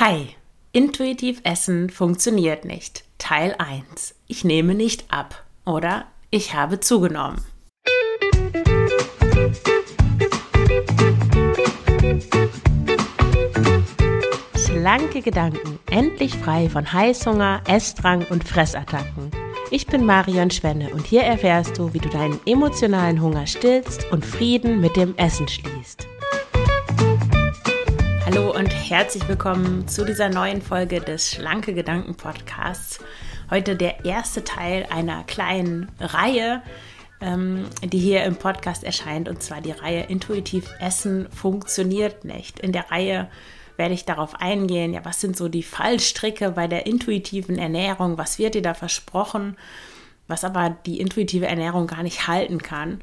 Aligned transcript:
Hi, 0.00 0.30
intuitiv 0.72 1.40
essen 1.44 1.88
funktioniert 1.88 2.64
nicht. 2.64 3.04
Teil 3.18 3.54
1. 3.58 4.16
Ich 4.26 4.42
nehme 4.42 4.74
nicht 4.74 5.04
ab 5.08 5.44
oder 5.64 6.06
ich 6.30 6.52
habe 6.52 6.80
zugenommen. 6.80 7.40
Schlanke 14.56 15.22
Gedanken, 15.22 15.78
endlich 15.88 16.34
frei 16.34 16.68
von 16.68 16.92
Heißhunger, 16.92 17.62
Essdrang 17.68 18.26
und 18.30 18.42
Fressattacken. 18.42 19.30
Ich 19.70 19.86
bin 19.86 20.04
Marion 20.04 20.50
Schwenne 20.50 20.90
und 20.90 21.06
hier 21.06 21.22
erfährst 21.22 21.78
du, 21.78 21.94
wie 21.94 22.00
du 22.00 22.08
deinen 22.08 22.40
emotionalen 22.46 23.22
Hunger 23.22 23.46
stillst 23.46 24.10
und 24.10 24.26
Frieden 24.26 24.80
mit 24.80 24.96
dem 24.96 25.16
Essen 25.18 25.46
schließt. 25.46 26.03
Hallo 28.34 28.52
und 28.52 28.66
herzlich 28.66 29.28
willkommen 29.28 29.86
zu 29.86 30.04
dieser 30.04 30.28
neuen 30.28 30.60
Folge 30.60 31.00
des 31.00 31.30
Schlanke 31.30 31.72
Gedanken 31.72 32.16
Podcasts. 32.16 32.98
Heute 33.48 33.76
der 33.76 34.04
erste 34.04 34.42
Teil 34.42 34.88
einer 34.90 35.22
kleinen 35.22 35.88
Reihe, 36.00 36.60
ähm, 37.20 37.66
die 37.84 38.00
hier 38.00 38.24
im 38.24 38.34
Podcast 38.34 38.82
erscheint, 38.82 39.28
und 39.28 39.40
zwar 39.40 39.60
die 39.60 39.70
Reihe 39.70 40.06
Intuitiv 40.08 40.68
Essen 40.80 41.30
funktioniert 41.30 42.24
nicht. 42.24 42.58
In 42.58 42.72
der 42.72 42.90
Reihe 42.90 43.30
werde 43.76 43.94
ich 43.94 44.04
darauf 44.04 44.34
eingehen, 44.40 44.94
ja, 44.94 45.04
was 45.04 45.20
sind 45.20 45.36
so 45.36 45.46
die 45.46 45.62
Fallstricke 45.62 46.50
bei 46.50 46.66
der 46.66 46.86
intuitiven 46.86 47.56
Ernährung, 47.56 48.18
was 48.18 48.40
wird 48.40 48.56
dir 48.56 48.62
da 48.62 48.74
versprochen, 48.74 49.56
was 50.26 50.42
aber 50.42 50.76
die 50.86 50.98
intuitive 50.98 51.46
Ernährung 51.46 51.86
gar 51.86 52.02
nicht 52.02 52.26
halten 52.26 52.58
kann. 52.60 53.00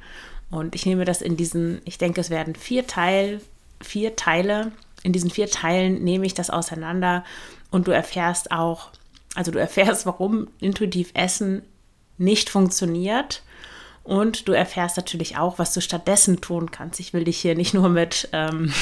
Und 0.50 0.76
ich 0.76 0.86
nehme 0.86 1.06
das 1.06 1.22
in 1.22 1.38
diesen, 1.38 1.80
ich 1.86 1.98
denke, 1.98 2.20
es 2.20 2.30
werden 2.30 2.54
vier 2.54 2.86
Teil, 2.86 3.40
vier 3.80 4.18
Teile 4.18 4.74
in 5.04 5.14
diesen 5.14 5.30
vier 5.30 5.50
Teilen 5.50 6.04
nehme 6.04 6.26
ich 6.26 6.34
das 6.34 6.50
auseinander 6.50 7.24
und 7.72 7.88
du 7.88 7.92
erfährst 7.92 8.52
auch, 8.52 8.90
also 9.36 9.52
du 9.52 9.60
erfährst, 9.60 10.06
warum 10.06 10.48
intuitiv 10.60 11.12
Essen 11.14 11.64
nicht 12.18 12.50
funktioniert 12.50 13.44
und 14.04 14.48
du 14.48 14.54
erfährst 14.54 14.98
natürlich 14.98 15.38
auch, 15.38 15.60
was 15.60 15.74
du 15.74 15.82
stattdessen 15.82 16.42
tun 16.42 16.72
kannst. 16.72 17.00
Ich 17.00 17.14
will 17.14 17.24
dich 17.24 17.38
hier 17.38 17.56
nicht 17.56 17.74
nur 17.74 17.90
mit 17.90 18.30
ähm, 18.32 18.74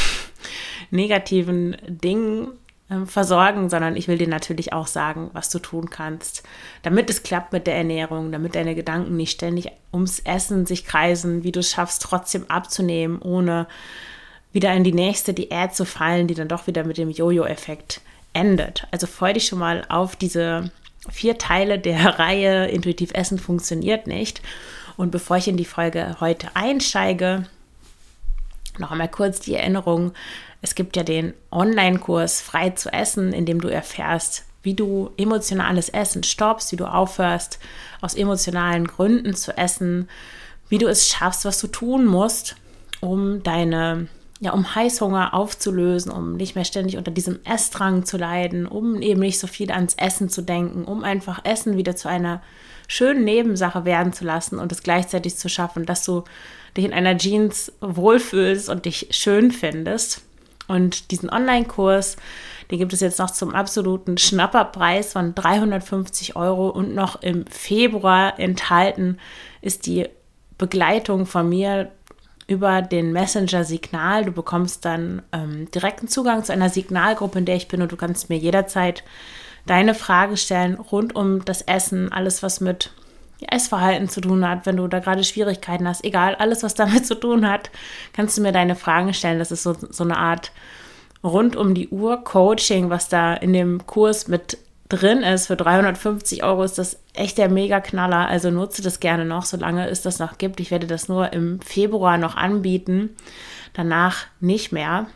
negativen 0.92 1.78
Dingen 1.88 2.50
ähm, 2.90 3.06
versorgen, 3.06 3.70
sondern 3.70 3.96
ich 3.96 4.08
will 4.08 4.18
dir 4.18 4.28
natürlich 4.28 4.74
auch 4.74 4.88
sagen, 4.88 5.30
was 5.34 5.50
du 5.50 5.60
tun 5.60 5.90
kannst, 5.90 6.44
damit 6.82 7.10
es 7.10 7.24
klappt 7.24 7.54
mit 7.54 7.68
der 7.68 7.76
Ernährung, 7.76 8.32
damit 8.32 8.56
deine 8.56 8.76
Gedanken 8.76 9.16
nicht 9.16 9.34
ständig 9.34 9.72
ums 9.94 10.20
Essen 10.20 10.66
sich 10.66 10.86
kreisen, 10.86 11.44
wie 11.44 11.52
du 11.52 11.60
es 11.60 11.70
schaffst, 11.70 12.02
trotzdem 12.02 12.50
abzunehmen, 12.50 13.22
ohne 13.22 13.68
wieder 14.52 14.74
in 14.74 14.84
die 14.84 14.94
nächste 14.94 15.34
Diät 15.34 15.76
zu 15.76 15.86
fallen, 15.86 16.28
die 16.28 16.34
dann 16.34 16.48
doch 16.48 16.68
wieder 16.68 16.84
mit 16.84 16.98
dem 16.98 17.10
Jojo-Effekt 17.10 18.02
endet. 18.34 18.88
Also 18.92 19.08
freu 19.08 19.34
dich 19.34 19.48
schon 19.48 19.60
mal 19.60 19.86
auf 19.90 20.16
diese 20.16 20.72
vier 21.10 21.38
Teile 21.38 21.80
der 21.80 22.20
Reihe 22.20 22.68
Intuitiv 22.68 23.12
Essen 23.14 23.40
funktioniert 23.40 24.08
nicht. 24.08 24.42
Und 24.98 25.12
bevor 25.12 25.38
ich 25.38 25.48
in 25.48 25.58
die 25.58 25.66
Folge 25.66 26.18
heute 26.20 26.50
einsteige, 26.56 27.46
noch 28.80 28.92
einmal 28.92 29.10
kurz 29.10 29.40
die 29.40 29.56
Erinnerung. 29.56 30.14
Es 30.62 30.76
gibt 30.76 30.98
ja 30.98 31.04
den 31.04 31.34
Online-Kurs 31.52 32.42
Frei 32.42 32.72
zu 32.72 32.92
essen, 32.92 33.34
in 33.34 33.46
dem 33.46 33.62
du 33.62 33.70
erfährst, 33.70 34.44
wie 34.62 34.74
du 34.74 35.12
emotionales 35.18 35.90
Essen 35.90 36.24
stoppst, 36.24 36.72
wie 36.72 36.76
du 36.76 36.86
aufhörst, 36.86 37.60
aus 38.02 38.16
emotionalen 38.16 38.88
Gründen 38.88 39.36
zu 39.36 39.58
essen, 39.58 40.10
wie 40.68 40.78
du 40.78 40.88
es 40.88 41.08
schaffst, 41.08 41.46
was 41.46 41.60
du 41.60 41.68
tun 41.68 42.06
musst, 42.06 42.56
um 43.00 43.42
deine 43.44 44.08
ja, 44.40 44.54
um 44.54 44.74
Heißhunger 44.74 45.34
aufzulösen, 45.34 46.12
um 46.12 46.38
nicht 46.38 46.56
mehr 46.56 46.64
ständig 46.64 46.98
unter 46.98 47.12
diesem 47.12 47.40
Essdrang 47.44 48.06
zu 48.06 48.18
leiden, 48.18 48.66
um 48.68 49.02
eben 49.02 49.20
nicht 49.20 49.40
so 49.40 49.48
viel 49.48 49.72
ans 49.72 49.96
Essen 49.96 50.30
zu 50.30 50.42
denken, 50.42 50.86
um 50.86 51.04
einfach 51.04 51.44
Essen 51.44 51.76
wieder 51.76 51.96
zu 51.96 52.08
einer 52.08 52.42
schönen 52.88 53.24
Nebensache 53.26 53.86
werden 53.86 54.14
zu 54.14 54.24
lassen 54.24 54.58
und 54.58 54.72
es 54.72 54.82
gleichzeitig 54.82 55.36
zu 55.36 55.50
schaffen, 55.50 55.86
dass 55.86 56.06
du 56.06 56.24
dich 56.78 56.86
in 56.86 56.94
einer 56.94 57.18
Jeans 57.18 57.74
wohlfühlst 57.82 58.70
und 58.70 58.86
dich 58.86 59.10
schön 59.12 59.52
findest. 59.52 60.22
Und 60.68 61.12
diesen 61.12 61.30
Online-Kurs, 61.30 62.16
den 62.70 62.78
gibt 62.78 62.94
es 62.94 63.00
jetzt 63.00 63.20
noch 63.20 63.32
zum 63.32 63.54
absoluten 63.54 64.18
Schnapperpreis 64.18 65.14
von 65.14 65.34
350 65.34 66.36
Euro 66.36 66.70
und 66.70 66.94
noch 66.94 67.22
im 67.22 67.46
Februar 67.48 68.40
enthalten 68.40 69.18
ist 69.62 69.88
die 69.88 70.08
Begleitung 70.60 71.26
von 71.26 71.50
mir 71.50 71.92
über 72.50 72.82
den 72.82 73.14
Messenger 73.14 73.64
Signal. 73.64 74.26
Du 74.26 74.32
bekommst 74.32 74.84
dann 74.84 75.22
ähm, 75.32 75.70
direkten 75.72 76.08
Zugang 76.08 76.44
zu 76.44 76.52
einer 76.52 76.70
Signalgruppe, 76.70 77.40
in 77.40 77.46
der 77.46 77.56
ich 77.56 77.68
bin 77.68 77.82
und 77.82 77.92
du 77.92 77.96
kannst 77.96 78.30
mir 78.30 78.38
jederzeit 78.38 79.04
deine 79.66 79.94
Frage 79.94 80.36
stellen 80.36 80.76
rund 80.76 81.16
um 81.16 81.46
das 81.46 81.62
Essen, 81.62 82.12
alles 82.12 82.42
was 82.42 82.60
mit 82.60 82.92
Essverhalten 83.48 84.10
zu 84.10 84.20
tun 84.20 84.48
hat, 84.48 84.66
wenn 84.66 84.78
du 84.78 84.88
da 84.88 85.00
gerade 85.00 85.24
Schwierigkeiten 85.24 85.88
hast, 85.88 86.04
egal, 86.04 86.36
alles 86.36 86.64
was 86.64 86.74
damit 86.74 87.06
zu 87.06 87.16
tun 87.16 87.48
hat, 87.48 87.70
kannst 88.14 88.38
du 88.38 88.42
mir 88.42 88.52
deine 88.52 88.76
Fragen 88.76 89.14
stellen. 89.14 89.40
Das 89.40 89.52
ist 89.52 89.64
so, 89.64 89.76
so 89.90 90.04
eine 90.04 90.18
Art 90.18 90.52
rund 91.24 91.56
um 91.56 91.74
die 91.74 91.90
Uhr 91.90 92.24
Coaching, 92.24 92.90
was 92.90 93.10
da 93.10 93.34
in 93.34 93.54
dem 93.54 93.86
Kurs 93.86 94.28
mit 94.28 94.58
drin 94.90 95.22
ist. 95.22 95.48
Für 95.48 95.56
350 95.56 96.44
Euro 96.44 96.64
ist 96.64 96.78
das 96.78 97.00
echt 97.14 97.38
der 97.38 97.50
Mega-Knaller. 97.50 98.28
Also 98.28 98.50
nutze 98.50 98.82
das 98.82 99.00
gerne 99.00 99.24
noch, 99.24 99.46
solange 99.46 99.88
es 99.88 100.02
das 100.02 100.20
noch 100.20 100.38
gibt. 100.38 100.60
Ich 100.60 100.72
werde 100.72 100.88
das 100.88 101.08
nur 101.08 101.32
im 101.32 101.62
Februar 101.62 102.18
noch 102.18 102.36
anbieten, 102.36 103.16
danach 103.74 104.26
nicht 104.40 104.72
mehr. 104.72 105.08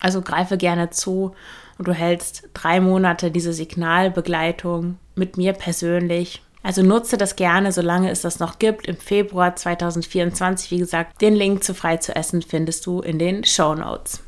Also 0.00 0.22
greife 0.22 0.56
gerne 0.56 0.90
zu 0.90 1.34
und 1.76 1.88
du 1.88 1.92
hältst 1.92 2.48
drei 2.54 2.80
Monate 2.80 3.30
diese 3.30 3.52
Signalbegleitung 3.52 4.98
mit 5.16 5.36
mir 5.36 5.52
persönlich. 5.52 6.42
Also 6.62 6.82
nutze 6.82 7.16
das 7.16 7.36
gerne, 7.36 7.72
solange 7.72 8.10
es 8.10 8.20
das 8.20 8.38
noch 8.38 8.58
gibt. 8.58 8.86
Im 8.86 8.96
Februar 8.96 9.56
2024, 9.56 10.70
wie 10.70 10.78
gesagt, 10.78 11.20
den 11.20 11.34
Link 11.34 11.64
zu 11.64 11.74
Frei 11.74 11.96
zu 11.96 12.14
essen 12.14 12.42
findest 12.42 12.86
du 12.86 13.00
in 13.00 13.18
den 13.18 13.44
Show 13.44 13.74
Notes. 13.74 14.22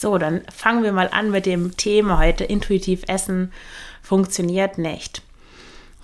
So, 0.00 0.16
dann 0.16 0.40
fangen 0.50 0.82
wir 0.82 0.92
mal 0.92 1.10
an 1.12 1.30
mit 1.30 1.44
dem 1.44 1.76
Thema 1.76 2.18
heute. 2.18 2.44
Intuitiv 2.44 3.02
Essen 3.06 3.52
funktioniert 4.00 4.78
nicht. 4.78 5.20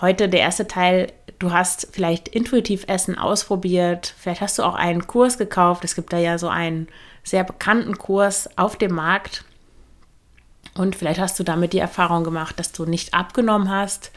Heute 0.03 0.29
der 0.29 0.41
erste 0.41 0.69
Teil. 0.69 1.15
Du 1.39 1.51
hast 1.51 1.89
vielleicht 1.93 2.29
intuitiv 2.29 2.85
Essen 2.89 3.17
ausprobiert. 3.17 4.13
Vielleicht 4.19 4.43
hast 4.43 4.59
du 4.59 4.65
auch 4.65 4.75
einen 4.75 5.07
Kurs 5.07 5.39
gekauft. 5.39 5.83
Es 5.83 5.95
gibt 5.95 6.13
da 6.13 6.19
ja 6.19 6.37
so 6.37 6.51
einen 6.51 6.89
sehr 7.25 7.43
bekannten 7.43 7.97
Kurs 7.97 8.51
auf 8.59 8.77
dem 8.77 8.93
Markt. 8.93 9.47
Und 10.75 10.95
vielleicht 10.95 11.19
hast 11.19 11.39
du 11.39 11.43
damit 11.43 11.73
die 11.73 11.79
Erfahrung 11.79 12.23
gemacht, 12.23 12.61
dass 12.61 12.73
du 12.73 12.85
nicht 12.85 13.15
abgenommen 13.15 13.71
hast 13.71 14.11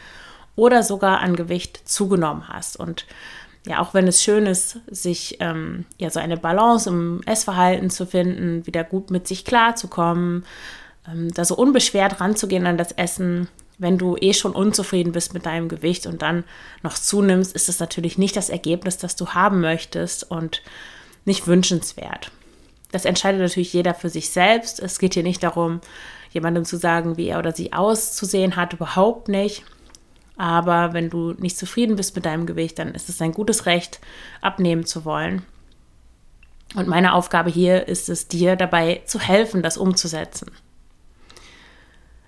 oder 0.57 0.83
sogar 0.83 1.21
an 1.21 1.37
Gewicht 1.37 1.87
zugenommen 1.87 2.49
hast. 2.49 2.75
Und 2.75 3.05
ja, 3.65 3.81
auch 3.81 3.93
wenn 3.93 4.07
es 4.07 4.23
schön 4.23 4.45
ist, 4.45 4.79
sich 4.89 5.37
ähm, 5.39 5.85
ja 5.97 6.09
so 6.09 6.19
eine 6.19 6.37
Balance 6.37 6.89
im 6.89 7.21
Essverhalten 7.25 7.89
zu 7.89 8.05
finden, 8.05 8.65
wieder 8.65 8.83
gut 8.83 9.11
mit 9.11 9.27
sich 9.27 9.45
klarzukommen, 9.45 10.45
ähm, 11.07 11.33
da 11.33 11.45
so 11.45 11.55
unbeschwert 11.55 12.21
ranzugehen 12.21 12.67
an 12.67 12.77
das 12.77 12.91
Essen, 12.93 13.47
wenn 13.77 13.97
du 13.97 14.17
eh 14.19 14.33
schon 14.33 14.51
unzufrieden 14.51 15.13
bist 15.13 15.33
mit 15.33 15.45
deinem 15.45 15.69
Gewicht 15.69 16.05
und 16.05 16.21
dann 16.21 16.43
noch 16.83 16.95
zunimmst, 16.95 17.55
ist 17.55 17.69
das 17.69 17.79
natürlich 17.79 18.17
nicht 18.17 18.35
das 18.35 18.49
Ergebnis, 18.49 18.97
das 18.97 19.15
du 19.15 19.29
haben 19.29 19.61
möchtest 19.61 20.29
und 20.29 20.61
nicht 21.25 21.47
wünschenswert. 21.47 22.31
Das 22.91 23.05
entscheidet 23.05 23.39
natürlich 23.39 23.73
jeder 23.73 23.93
für 23.93 24.09
sich 24.09 24.29
selbst. 24.29 24.79
Es 24.79 24.99
geht 24.99 25.13
hier 25.13 25.23
nicht 25.23 25.43
darum, 25.43 25.79
jemandem 26.31 26.65
zu 26.65 26.77
sagen, 26.77 27.17
wie 27.17 27.27
er 27.27 27.39
oder 27.39 27.53
sie 27.53 27.71
auszusehen 27.71 28.55
hat, 28.55 28.73
überhaupt 28.73 29.29
nicht. 29.29 29.63
Aber 30.39 30.93
wenn 30.93 31.09
du 31.09 31.33
nicht 31.33 31.57
zufrieden 31.57 31.97
bist 31.97 32.15
mit 32.15 32.25
deinem 32.25 32.45
Gewicht, 32.45 32.79
dann 32.79 32.95
ist 32.95 33.09
es 33.09 33.21
ein 33.21 33.33
gutes 33.33 33.65
Recht, 33.65 33.99
abnehmen 34.39 34.85
zu 34.85 35.03
wollen. 35.03 35.41
Und 36.75 36.87
meine 36.87 37.13
Aufgabe 37.13 37.49
hier 37.49 37.89
ist 37.89 38.07
es, 38.07 38.29
dir 38.29 38.55
dabei 38.55 39.01
zu 39.05 39.19
helfen, 39.19 39.61
das 39.61 39.77
umzusetzen. 39.77 40.49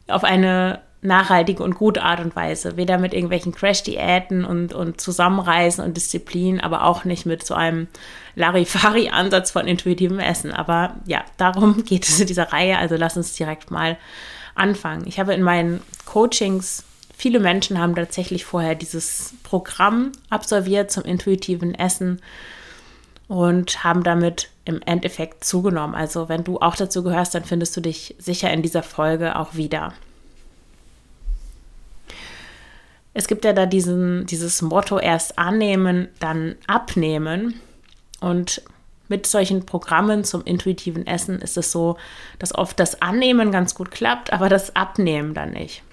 Auf 0.09 0.25
eine 0.25 0.81
nachhaltige 1.02 1.63
und 1.63 1.75
gute 1.75 2.03
Art 2.03 2.19
und 2.19 2.35
Weise. 2.35 2.75
Weder 2.75 2.97
mit 2.97 3.13
irgendwelchen 3.13 3.55
Crash-Diäten 3.55 4.43
und, 4.43 4.73
und 4.73 4.99
Zusammenreisen 4.99 5.85
und 5.85 5.96
Disziplin, 5.96 6.59
aber 6.59 6.84
auch 6.84 7.05
nicht 7.05 7.25
mit 7.25 7.46
so 7.46 7.53
einem 7.53 7.87
Larifari-Ansatz 8.35 9.52
von 9.52 9.67
intuitivem 9.67 10.19
Essen. 10.19 10.52
Aber 10.52 10.97
ja, 11.05 11.23
darum 11.37 11.84
geht 11.85 12.09
es 12.09 12.19
in 12.19 12.28
dieser 12.28 12.52
Reihe. 12.52 12.78
Also 12.78 12.97
lass 12.97 13.16
uns 13.16 13.35
direkt 13.35 13.72
mal 13.72 13.97
anfangen. 14.53 15.08
Ich 15.08 15.17
habe 15.17 15.34
in 15.34 15.43
meinen 15.43 15.79
Coachings 16.05 16.84
Viele 17.22 17.40
Menschen 17.40 17.78
haben 17.78 17.94
tatsächlich 17.94 18.46
vorher 18.46 18.73
dieses 18.73 19.35
Programm 19.44 20.12
absolviert 20.32 20.90
zum 20.90 21.03
intuitiven 21.03 21.76
Essen 21.76 22.20
und 23.28 23.84
haben 23.84 24.03
damit 24.03 24.50
im 24.66 24.82
Endeffekt 24.88 25.46
zugenommen. 25.46 25.94
Also 25.94 26.29
wenn 26.29 26.44
du 26.44 26.58
auch 26.58 26.76
dazu 26.76 27.03
gehörst, 27.03 27.35
dann 27.35 27.46
findest 27.46 27.78
du 27.78 27.82
dich 27.82 28.16
sicher 28.18 28.52
in 28.52 28.64
dieser 28.64 28.82
Folge 28.82 29.35
auch 29.35 29.53
wieder. 29.53 29.94
Es 33.14 33.28
gibt 33.28 33.46
ja 33.46 33.53
da 33.53 33.68
diesen, 33.68 34.26
dieses 34.26 34.64
Motto 34.64 34.97
erst 34.97 35.38
annehmen, 35.38 36.08
dann 36.18 36.56
abnehmen. 36.66 37.62
Und 38.20 38.64
mit 39.09 39.28
solchen 39.28 39.68
Programmen 39.68 40.23
zum 40.23 40.44
intuitiven 40.44 41.06
Essen 41.06 41.40
ist 41.40 41.56
es 41.56 41.72
so, 41.72 41.97
dass 42.40 42.56
oft 42.56 42.79
das 42.79 43.03
Annehmen 43.03 43.52
ganz 43.52 43.76
gut 43.76 43.91
klappt, 43.91 44.34
aber 44.34 44.50
das 44.50 44.76
Abnehmen 44.76 45.35
dann 45.35 45.52
nicht. 45.52 45.84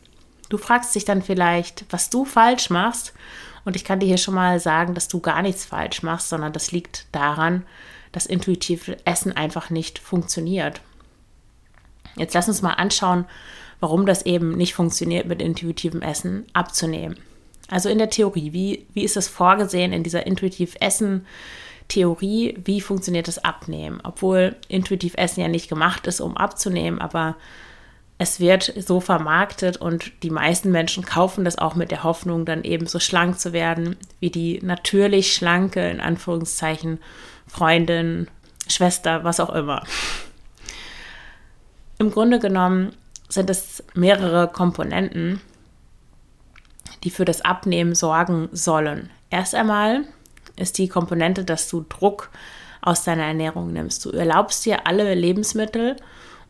Du 0.49 0.59
fragst 0.59 0.95
dich 0.95 1.05
dann 1.05 1.23
vielleicht, 1.23 1.85
was 1.91 2.11
du 2.11 2.25
falsch 2.25 2.71
machst. 2.71 3.13
Und 3.65 3.77
ich 3.77 3.85
kann 3.85 4.01
dir 4.01 4.07
hier 4.07 4.19
schon 4.19 4.35
mal 4.35 4.61
sagen, 4.61 4.95
dass 4.95 5.09
du 5.09 5.21
gar 5.21 5.43
nichts 5.43 5.65
falsch 5.65 6.03
machst, 6.03 6.29
sondern 6.29 6.53
das 6.53 6.73
liegt 6.73 7.07
daran, 7.13 7.65
dass 8.13 8.27
intuitive 8.27 8.97
Essen 9.05 9.37
einfach 9.37 9.69
nicht 9.69 9.99
funktioniert. 9.99 10.81
Jetzt 12.17 12.35
lass 12.35 12.49
uns 12.49 12.63
mal 12.63 12.75
anschauen, 12.75 13.27
warum 13.81 14.07
das 14.07 14.25
eben 14.27 14.57
nicht 14.57 14.75
funktioniert, 14.75 15.27
mit 15.27 15.43
intuitivem 15.43 16.03
Essen 16.03 16.47
abzunehmen. 16.53 17.19
Also 17.69 17.89
in 17.89 17.99
der 17.99 18.11
Theorie, 18.11 18.53
wie, 18.53 18.87
wie 18.95 19.05
ist 19.05 19.17
es 19.17 19.29
vorgesehen 19.29 19.93
in 19.93 20.03
dieser 20.03 20.27
intuitiv 20.27 20.75
Essen? 20.81 21.27
Theorie, 21.89 22.59
wie 22.65 22.81
funktioniert 22.81 23.29
das 23.29 23.45
Abnehmen? 23.45 24.01
Obwohl 24.03 24.57
intuitiv 24.69 25.15
Essen 25.17 25.41
ja 25.41 25.49
nicht 25.49 25.69
gemacht 25.69 26.07
ist, 26.07 26.21
um 26.21 26.37
abzunehmen, 26.37 27.01
aber 27.01 27.37
es 28.19 28.41
wird 28.41 28.73
so 28.77 29.01
vermarktet 29.01 29.77
und 29.77 30.13
die 30.25 30.31
meisten 30.31 30.73
Menschen 30.73 31.05
kaufen 31.05 31.45
das 31.45 31.57
auch 31.57 31.77
mit 31.77 31.93
der 31.93 32.03
Hoffnung, 32.03 32.45
dann 32.45 32.65
eben 32.65 32.87
so 32.87 32.99
schlank 32.99 33.39
zu 33.39 33.53
werden, 33.53 33.97
wie 34.19 34.31
die 34.31 34.59
natürlich 34.61 35.33
schlanke, 35.33 35.89
in 35.89 36.01
Anführungszeichen, 36.01 36.99
Freundin, 37.47 38.27
Schwester, 38.67 39.23
was 39.23 39.39
auch 39.39 39.51
immer. 39.51 39.85
Im 41.99 42.11
Grunde 42.11 42.41
genommen 42.41 42.93
sind 43.29 43.51
es 43.51 43.85
mehrere 43.95 44.49
Komponenten, 44.49 45.41
die 47.05 47.11
für 47.11 47.25
das 47.25 47.41
Abnehmen 47.43 47.95
sorgen 47.95 48.49
sollen. 48.51 49.11
Erst 49.31 49.55
einmal 49.55 50.05
ist 50.57 50.79
die 50.79 50.89
Komponente, 50.89 51.45
dass 51.45 51.69
du 51.69 51.85
Druck 51.89 52.31
aus 52.83 53.05
deiner 53.05 53.25
Ernährung 53.25 53.73
nimmst. 53.73 54.05
Du 54.05 54.11
erlaubst 54.11 54.65
dir 54.65 54.87
alle 54.89 55.15
Lebensmittel 55.15 55.97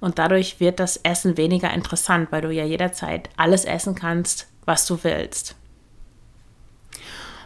und 0.00 0.18
dadurch 0.18 0.60
wird 0.60 0.80
das 0.80 0.96
Essen 0.98 1.36
weniger 1.36 1.72
interessant, 1.72 2.30
weil 2.30 2.42
du 2.42 2.50
ja 2.50 2.64
jederzeit 2.64 3.28
alles 3.36 3.64
essen 3.64 3.94
kannst, 3.94 4.46
was 4.64 4.86
du 4.86 5.02
willst. 5.02 5.56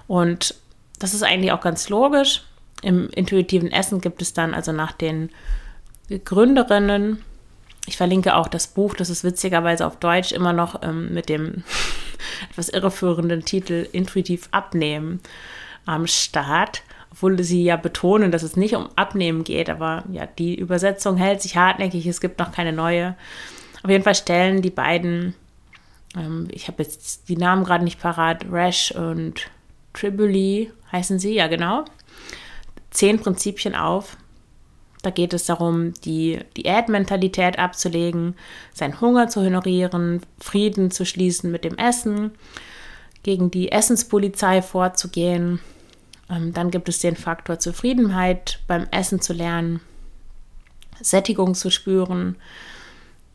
Und 0.06 0.54
das 0.99 1.14
ist 1.14 1.22
eigentlich 1.22 1.52
auch 1.52 1.60
ganz 1.60 1.88
logisch. 1.88 2.43
Im 2.82 3.08
intuitiven 3.10 3.70
Essen 3.70 4.00
gibt 4.00 4.22
es 4.22 4.34
dann 4.34 4.54
also 4.54 4.72
nach 4.72 4.93
den 4.93 5.31
Gründerinnen, 6.25 7.22
ich 7.87 7.96
verlinke 7.96 8.37
auch 8.37 8.49
das 8.49 8.69
Buch, 8.69 8.94
das 8.94 9.10
ist 9.10 9.25
witzigerweise 9.25 9.87
auf 9.87 9.96
Deutsch 9.96 10.32
immer 10.32 10.52
noch 10.52 10.82
ähm, 10.82 11.12
mit 11.12 11.28
dem 11.28 11.64
etwas 12.50 12.69
irreführenden 12.69 13.44
Titel 13.44 13.88
Intuitiv 13.93 14.48
abnehmen 14.50 15.20
am 15.87 16.06
Start 16.06 16.82
obwohl 17.12 17.42
sie 17.42 17.62
ja 17.62 17.76
betonen, 17.76 18.32
dass 18.32 18.42
es 18.42 18.56
nicht 18.56 18.74
um 18.74 18.88
Abnehmen 18.96 19.44
geht, 19.44 19.68
aber 19.68 20.02
ja, 20.10 20.24
die 20.26 20.54
Übersetzung 20.54 21.18
hält 21.18 21.42
sich 21.42 21.58
hartnäckig, 21.58 22.06
es 22.06 22.22
gibt 22.22 22.38
noch 22.38 22.52
keine 22.52 22.72
neue. 22.72 23.16
Auf 23.82 23.90
jeden 23.90 24.02
Fall 24.02 24.14
stellen 24.14 24.62
die 24.62 24.70
beiden, 24.70 25.34
ähm, 26.16 26.48
ich 26.50 26.68
habe 26.68 26.82
jetzt 26.82 27.28
die 27.28 27.36
Namen 27.36 27.64
gerade 27.64 27.84
nicht 27.84 28.00
parat, 28.00 28.46
Rash 28.50 28.92
und 28.92 29.50
Tribuli 29.92 30.72
heißen 30.90 31.18
sie, 31.18 31.34
ja 31.34 31.48
genau, 31.48 31.84
zehn 32.90 33.18
Prinzipien 33.18 33.74
auf. 33.74 34.16
Da 35.02 35.10
geht 35.10 35.34
es 35.34 35.44
darum, 35.44 35.92
die 36.04 36.38
Diätmentalität 36.56 37.58
abzulegen, 37.58 38.36
seinen 38.72 39.02
Hunger 39.02 39.28
zu 39.28 39.42
honorieren, 39.42 40.22
Frieden 40.38 40.90
zu 40.90 41.04
schließen 41.04 41.50
mit 41.50 41.64
dem 41.64 41.76
Essen, 41.76 42.30
gegen 43.22 43.50
die 43.50 43.70
Essenspolizei 43.70 44.62
vorzugehen, 44.62 45.60
dann 46.40 46.70
gibt 46.70 46.88
es 46.88 47.00
den 47.00 47.17
Faktor 47.17 47.58
Zufriedenheit 47.58 48.61
beim 48.67 48.87
Essen 48.90 49.20
zu 49.20 49.32
lernen, 49.32 49.81
Sättigung 51.00 51.55
zu 51.55 51.70
spüren, 51.70 52.37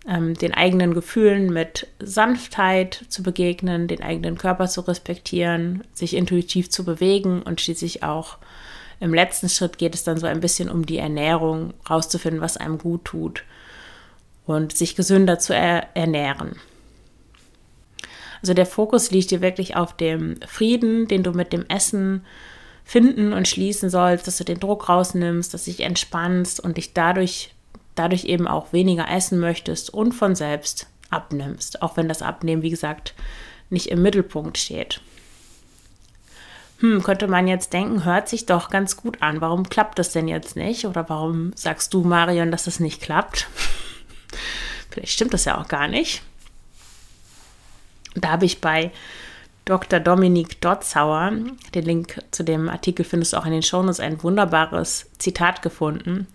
ähm, 0.07 0.33
den 0.35 0.53
eigenen 0.53 0.93
Gefühlen 0.93 1.51
mit 1.51 1.87
Sanftheit 1.99 3.05
zu 3.09 3.23
begegnen, 3.23 3.87
den 3.87 4.01
eigenen 4.01 4.37
Körper 4.37 4.67
zu 4.67 4.81
respektieren, 4.81 5.83
sich 5.93 6.15
intuitiv 6.15 6.69
zu 6.69 6.85
bewegen 6.85 7.41
und 7.41 7.61
schließlich 7.61 8.03
auch 8.03 8.37
im 8.99 9.13
letzten 9.13 9.49
Schritt 9.49 9.77
geht 9.77 9.93
es 9.93 10.03
dann 10.03 10.17
so 10.17 10.25
ein 10.25 10.39
bisschen 10.39 10.69
um 10.69 10.85
die 10.85 10.97
Ernährung, 10.97 11.73
rauszufinden, 11.89 12.41
was 12.41 12.57
einem 12.57 12.79
gut 12.79 13.05
tut 13.05 13.43
und 14.45 14.75
sich 14.75 14.95
gesünder 14.95 15.37
zu 15.37 15.53
er 15.53 15.95
ernähren. 15.95 16.55
Also 18.41 18.53
der 18.53 18.65
Fokus 18.65 19.11
liegt 19.11 19.29
hier 19.29 19.41
wirklich 19.41 19.75
auf 19.75 19.95
dem 19.95 20.39
Frieden, 20.47 21.07
den 21.07 21.23
du 21.23 21.31
mit 21.31 21.53
dem 21.53 21.65
Essen 21.67 22.25
finden 22.87 23.33
und 23.33 23.49
schließen 23.49 23.89
sollst, 23.89 24.27
dass 24.27 24.37
du 24.37 24.45
den 24.45 24.61
Druck 24.61 24.87
rausnimmst, 24.87 25.53
dass 25.53 25.65
dich 25.65 25.81
entspannst 25.81 26.61
und 26.61 26.77
dich 26.77 26.93
dadurch, 26.93 27.53
dadurch 27.95 28.23
eben 28.23 28.47
auch 28.47 28.71
weniger 28.71 29.11
essen 29.11 29.39
möchtest 29.39 29.93
und 29.93 30.13
von 30.13 30.35
selbst 30.35 30.87
abnimmst, 31.09 31.81
auch 31.81 31.97
wenn 31.97 32.07
das 32.07 32.21
Abnehmen, 32.21 32.61
wie 32.61 32.69
gesagt, 32.69 33.13
nicht 33.69 33.87
im 33.87 34.01
Mittelpunkt 34.01 34.57
steht. 34.57 35.01
Hm, 36.79 37.03
könnte 37.03 37.27
man 37.27 37.49
jetzt 37.49 37.73
denken, 37.73 38.05
hört 38.05 38.29
sich 38.29 38.45
doch 38.45 38.69
ganz 38.69 38.95
gut 38.95 39.21
an. 39.21 39.41
Warum 39.41 39.67
klappt 39.67 39.99
das 39.99 40.13
denn 40.13 40.29
jetzt 40.29 40.55
nicht? 40.55 40.85
Oder 40.85 41.09
warum 41.09 41.51
sagst 41.55 41.93
du, 41.93 42.03
Marion, 42.03 42.51
dass 42.51 42.63
das 42.63 42.79
nicht 42.79 43.01
klappt? 43.01 43.49
Vielleicht 44.91 45.11
stimmt 45.11 45.33
das 45.33 45.43
ja 45.43 45.59
auch 45.59 45.67
gar 45.67 45.89
nicht. 45.89 46.21
Da 48.15 48.29
habe 48.29 48.45
ich 48.45 48.61
bei 48.61 48.91
Dr. 49.67 49.99
Dominik 49.99 50.61
Dotzauer, 50.61 51.33
den 51.75 51.83
Link 51.83 52.21
zu 52.31 52.43
dem 52.43 52.69
Artikel 52.69 53.03
findest 53.03 53.33
du 53.33 53.37
auch 53.37 53.45
in 53.45 53.51
den 53.51 53.63
Shownotes, 53.63 53.99
ein 53.99 54.23
wunderbares 54.23 55.09
Zitat 55.17 55.61
gefunden. 55.61 56.25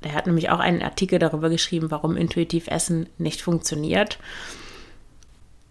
Er 0.00 0.12
hat 0.12 0.28
nämlich 0.28 0.48
auch 0.50 0.60
einen 0.60 0.80
Artikel 0.80 1.18
darüber 1.18 1.50
geschrieben, 1.50 1.90
warum 1.90 2.16
intuitiv 2.16 2.68
Essen 2.68 3.08
nicht 3.18 3.42
funktioniert. 3.42 4.18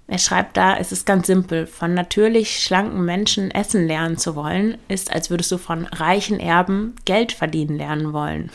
Er 0.07 0.17
schreibt 0.17 0.57
da, 0.57 0.75
es 0.75 0.91
ist 0.91 1.05
ganz 1.05 1.27
simpel, 1.27 1.65
von 1.65 1.93
natürlich 1.93 2.59
schlanken 2.59 3.05
Menschen 3.05 3.51
essen 3.51 3.87
lernen 3.87 4.17
zu 4.17 4.35
wollen, 4.35 4.77
ist, 4.89 5.13
als 5.13 5.29
würdest 5.29 5.49
du 5.53 5.57
von 5.57 5.85
reichen 5.85 6.41
Erben 6.41 6.95
Geld 7.05 7.31
verdienen 7.31 7.77
lernen 7.77 8.11
wollen. 8.11 8.51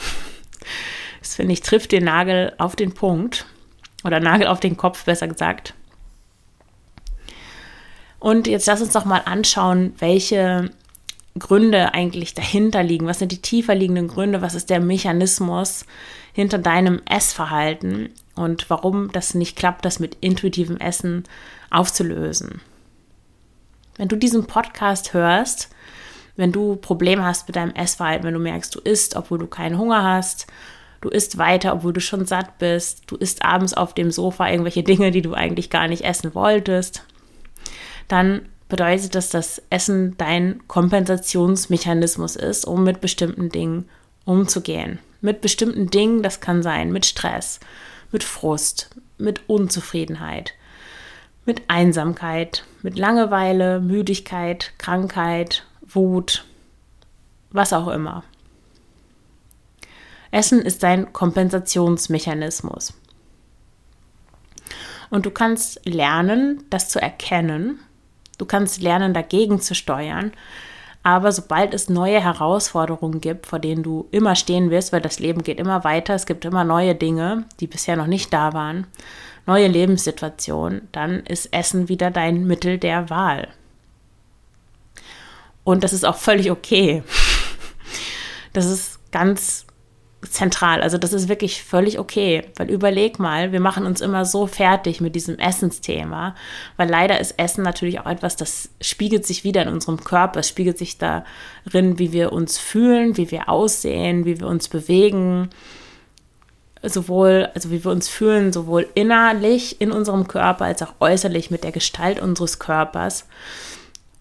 Das 1.21 1.37
finde 1.37 1.55
ich 1.55 1.63
trifft 1.63 1.93
den 1.93 2.05
Nagel 2.05 2.53
auf 2.59 2.77
den 2.77 2.93
Punkt 2.93 3.47
oder 4.05 4.21
Nagel 4.21 4.47
auf 4.47 4.61
den 4.61 4.77
Kopf, 4.77 5.07
besser 5.07 5.27
gesagt. 5.27 5.73
Und 8.27 8.49
jetzt 8.49 8.67
lass 8.67 8.83
uns 8.83 8.93
doch 8.93 9.05
mal 9.05 9.23
anschauen, 9.25 9.95
welche 10.01 10.73
Gründe 11.39 11.95
eigentlich 11.95 12.35
dahinter 12.35 12.83
liegen. 12.83 13.07
Was 13.07 13.21
sind 13.21 13.31
die 13.31 13.41
tiefer 13.41 13.77
liegenden 13.77 14.09
Gründe? 14.09 14.43
Was 14.43 14.57
ist 14.57 14.69
der 14.69 14.81
Mechanismus 14.81 15.87
hinter 16.33 16.59
deinem 16.59 17.01
Essverhalten? 17.09 18.09
Und 18.35 18.69
warum 18.69 19.13
das 19.13 19.35
nicht 19.35 19.55
klappt, 19.55 19.85
das 19.85 20.01
mit 20.01 20.17
intuitivem 20.23 20.77
Essen 20.79 21.23
aufzulösen? 21.71 22.61
Wenn 23.97 24.09
du 24.09 24.17
diesen 24.17 24.49
Podcast 24.49 25.15
hörst, 25.15 25.69
wenn 26.35 26.51
du 26.51 26.75
Probleme 26.75 27.23
hast 27.23 27.47
mit 27.47 27.55
deinem 27.55 27.77
Essverhalten, 27.77 28.27
wenn 28.27 28.35
du 28.35 28.41
merkst, 28.41 28.75
du 28.75 28.81
isst, 28.81 29.15
obwohl 29.15 29.39
du 29.39 29.47
keinen 29.47 29.79
Hunger 29.79 30.03
hast, 30.03 30.49
du 31.01 31.11
isst 31.11 31.39
weiter, 31.39 31.75
obwohl 31.75 31.93
du 31.93 32.01
schon 32.01 32.27
satt 32.27 32.59
bist, 32.59 33.05
du 33.07 33.15
isst 33.15 33.45
abends 33.45 33.73
auf 33.73 33.95
dem 33.95 34.11
Sofa 34.11 34.51
irgendwelche 34.51 34.83
Dinge, 34.83 35.13
die 35.13 35.23
du 35.23 35.35
eigentlich 35.35 35.71
gar 35.71 35.87
nicht 35.87 36.03
essen 36.03 36.35
wolltest, 36.35 37.05
dann 38.09 38.49
bedeutet 38.69 39.15
das, 39.15 39.31
dass 39.31 39.63
Essen 39.71 40.17
dein 40.19 40.67
Kompensationsmechanismus 40.67 42.37
ist, 42.37 42.65
um 42.65 42.85
mit 42.85 43.01
bestimmten 43.01 43.49
Dingen 43.49 43.89
umzugehen. 44.25 44.99
Mit 45.21 45.41
bestimmten 45.41 45.89
Dingen, 45.89 46.23
das 46.23 46.41
kann 46.41 46.63
sein 46.63 46.93
mit 46.93 47.07
Stress, 47.07 47.61
mit 48.13 48.25
Frust, 48.25 48.91
mit 49.19 49.49
Unzufriedenheit, 49.49 50.55
mit 51.45 51.63
Einsamkeit, 51.69 52.65
mit 52.83 52.99
Langeweile, 52.99 53.81
Müdigkeit, 53.81 54.73
Krankheit, 54.79 55.65
Wut, 55.81 56.45
was 57.51 57.73
auch 57.73 57.89
immer. 57.89 58.25
Essen 60.33 60.61
ist 60.61 60.83
dein 60.83 61.13
Kompensationsmechanismus. 61.13 62.93
Und 65.09 65.25
du 65.25 65.31
kannst 65.31 65.81
lernen, 65.87 66.65
das 66.69 66.89
zu 66.89 67.01
erkennen 67.01 67.79
Du 68.39 68.45
kannst 68.45 68.83
lernen, 68.83 69.15
dagegen 69.15 69.61
zu 69.61 69.75
steuern. 69.75 70.33
Aber 71.03 71.31
sobald 71.31 71.73
es 71.73 71.89
neue 71.89 72.21
Herausforderungen 72.21 73.21
gibt, 73.21 73.47
vor 73.47 73.61
denen 73.61 73.85
du 73.85 74.09
immer 74.11 74.35
stehen 74.35 74.71
wirst, 74.71 74.93
weil 74.93 75.01
das 75.01 75.21
Leben 75.21 75.45
geht 75.45 75.61
immer 75.61 75.85
weiter, 75.85 76.15
es 76.15 76.27
gibt 76.27 76.45
immer 76.45 76.65
neue 76.65 76.97
Dinge, 76.97 77.45
die 77.61 77.69
bisher 77.69 77.97
noch 77.97 78.09
nicht 78.09 78.33
da 78.33 78.53
waren, 78.55 78.89
neue 79.47 79.69
Lebenssituationen, 79.69 80.89
dann 80.91 81.21
ist 81.21 81.53
Essen 81.53 81.89
wieder 81.89 82.11
dein 82.11 82.47
Mittel 82.47 82.79
der 82.79 83.09
Wahl. 83.09 83.49
Und 85.63 85.85
das 85.85 85.93
ist 85.93 86.05
auch 86.05 86.17
völlig 86.17 86.51
okay. 86.51 87.03
Das 88.53 88.65
ist 88.65 88.99
ganz 89.13 89.66
zentral. 90.23 90.83
Also 90.83 90.99
das 90.99 91.13
ist 91.13 91.29
wirklich 91.29 91.63
völlig 91.63 91.99
okay, 91.99 92.43
weil 92.57 92.71
überleg 92.71 93.19
mal, 93.19 93.53
wir 93.53 93.61
machen 93.61 93.87
uns 93.87 94.01
immer 94.01 94.25
so 94.25 94.47
fertig 94.47 95.01
mit 95.01 95.15
diesem 95.15 95.39
Essensthema, 95.39 96.35
weil 96.77 96.89
leider 96.89 97.21
ist 97.21 97.39
Essen 97.39 97.63
natürlich 97.63 98.01
auch 98.01 98.07
etwas, 98.07 98.37
das 98.37 98.71
spiegelt 98.81 99.27
sich 99.27 99.45
wieder 99.45 99.63
in 99.63 99.69
unserem 99.69 100.03
Körper, 100.03 100.41
es 100.41 100.49
spiegelt 100.49 100.79
sich 100.79 100.99
darin, 100.99 101.99
wie 101.99 102.13
wir 102.13 102.33
uns 102.33 102.59
fühlen, 102.59 103.17
wie 103.17 103.31
wir 103.31 103.49
aussehen, 103.49 104.25
wie 104.25 104.41
wir 104.41 104.47
uns 104.47 104.69
bewegen, 104.69 105.51
sowohl, 106.83 107.51
also 107.55 107.71
wie 107.71 107.85
wir 107.85 107.91
uns 107.91 108.09
fühlen, 108.09 108.53
sowohl 108.53 108.89
innerlich 108.95 109.81
in 109.81 109.93
unserem 109.93 110.29
Körper 110.29 110.65
als 110.65 110.83
auch 110.83 110.95
äußerlich 111.01 111.51
mit 111.51 111.65
der 111.65 111.73
Gestalt 111.73 112.21
unseres 112.21 112.59
Körpers. 112.59 113.27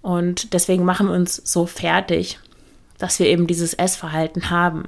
Und 0.02 0.54
deswegen 0.54 0.86
machen 0.86 1.08
wir 1.08 1.16
uns 1.16 1.36
so 1.36 1.66
fertig, 1.66 2.40
dass 2.98 3.20
wir 3.20 3.28
eben 3.28 3.48
dieses 3.48 3.74
Essverhalten 3.74 4.50
haben. 4.50 4.86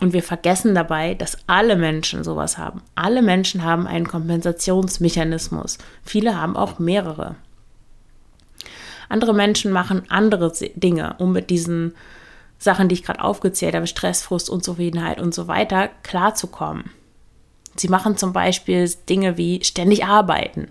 Und 0.00 0.12
wir 0.12 0.22
vergessen 0.22 0.74
dabei, 0.74 1.14
dass 1.14 1.38
alle 1.46 1.76
Menschen 1.76 2.24
sowas 2.24 2.58
haben. 2.58 2.82
Alle 2.94 3.22
Menschen 3.22 3.62
haben 3.62 3.86
einen 3.86 4.08
Kompensationsmechanismus. 4.08 5.78
Viele 6.02 6.40
haben 6.40 6.56
auch 6.56 6.78
mehrere. 6.78 7.36
Andere 9.08 9.34
Menschen 9.34 9.70
machen 9.72 10.02
andere 10.08 10.52
Dinge, 10.74 11.16
um 11.18 11.32
mit 11.32 11.50
diesen 11.50 11.94
Sachen, 12.58 12.88
die 12.88 12.94
ich 12.94 13.02
gerade 13.02 13.22
aufgezählt 13.22 13.74
habe, 13.74 13.86
Stress, 13.86 14.22
Frust, 14.22 14.48
Unzufriedenheit 14.48 15.20
und 15.20 15.34
so 15.34 15.48
weiter, 15.48 15.90
klarzukommen. 16.02 16.90
Sie 17.76 17.88
machen 17.88 18.16
zum 18.16 18.32
Beispiel 18.32 18.90
Dinge 19.08 19.36
wie 19.36 19.62
ständig 19.64 20.04
arbeiten. 20.04 20.68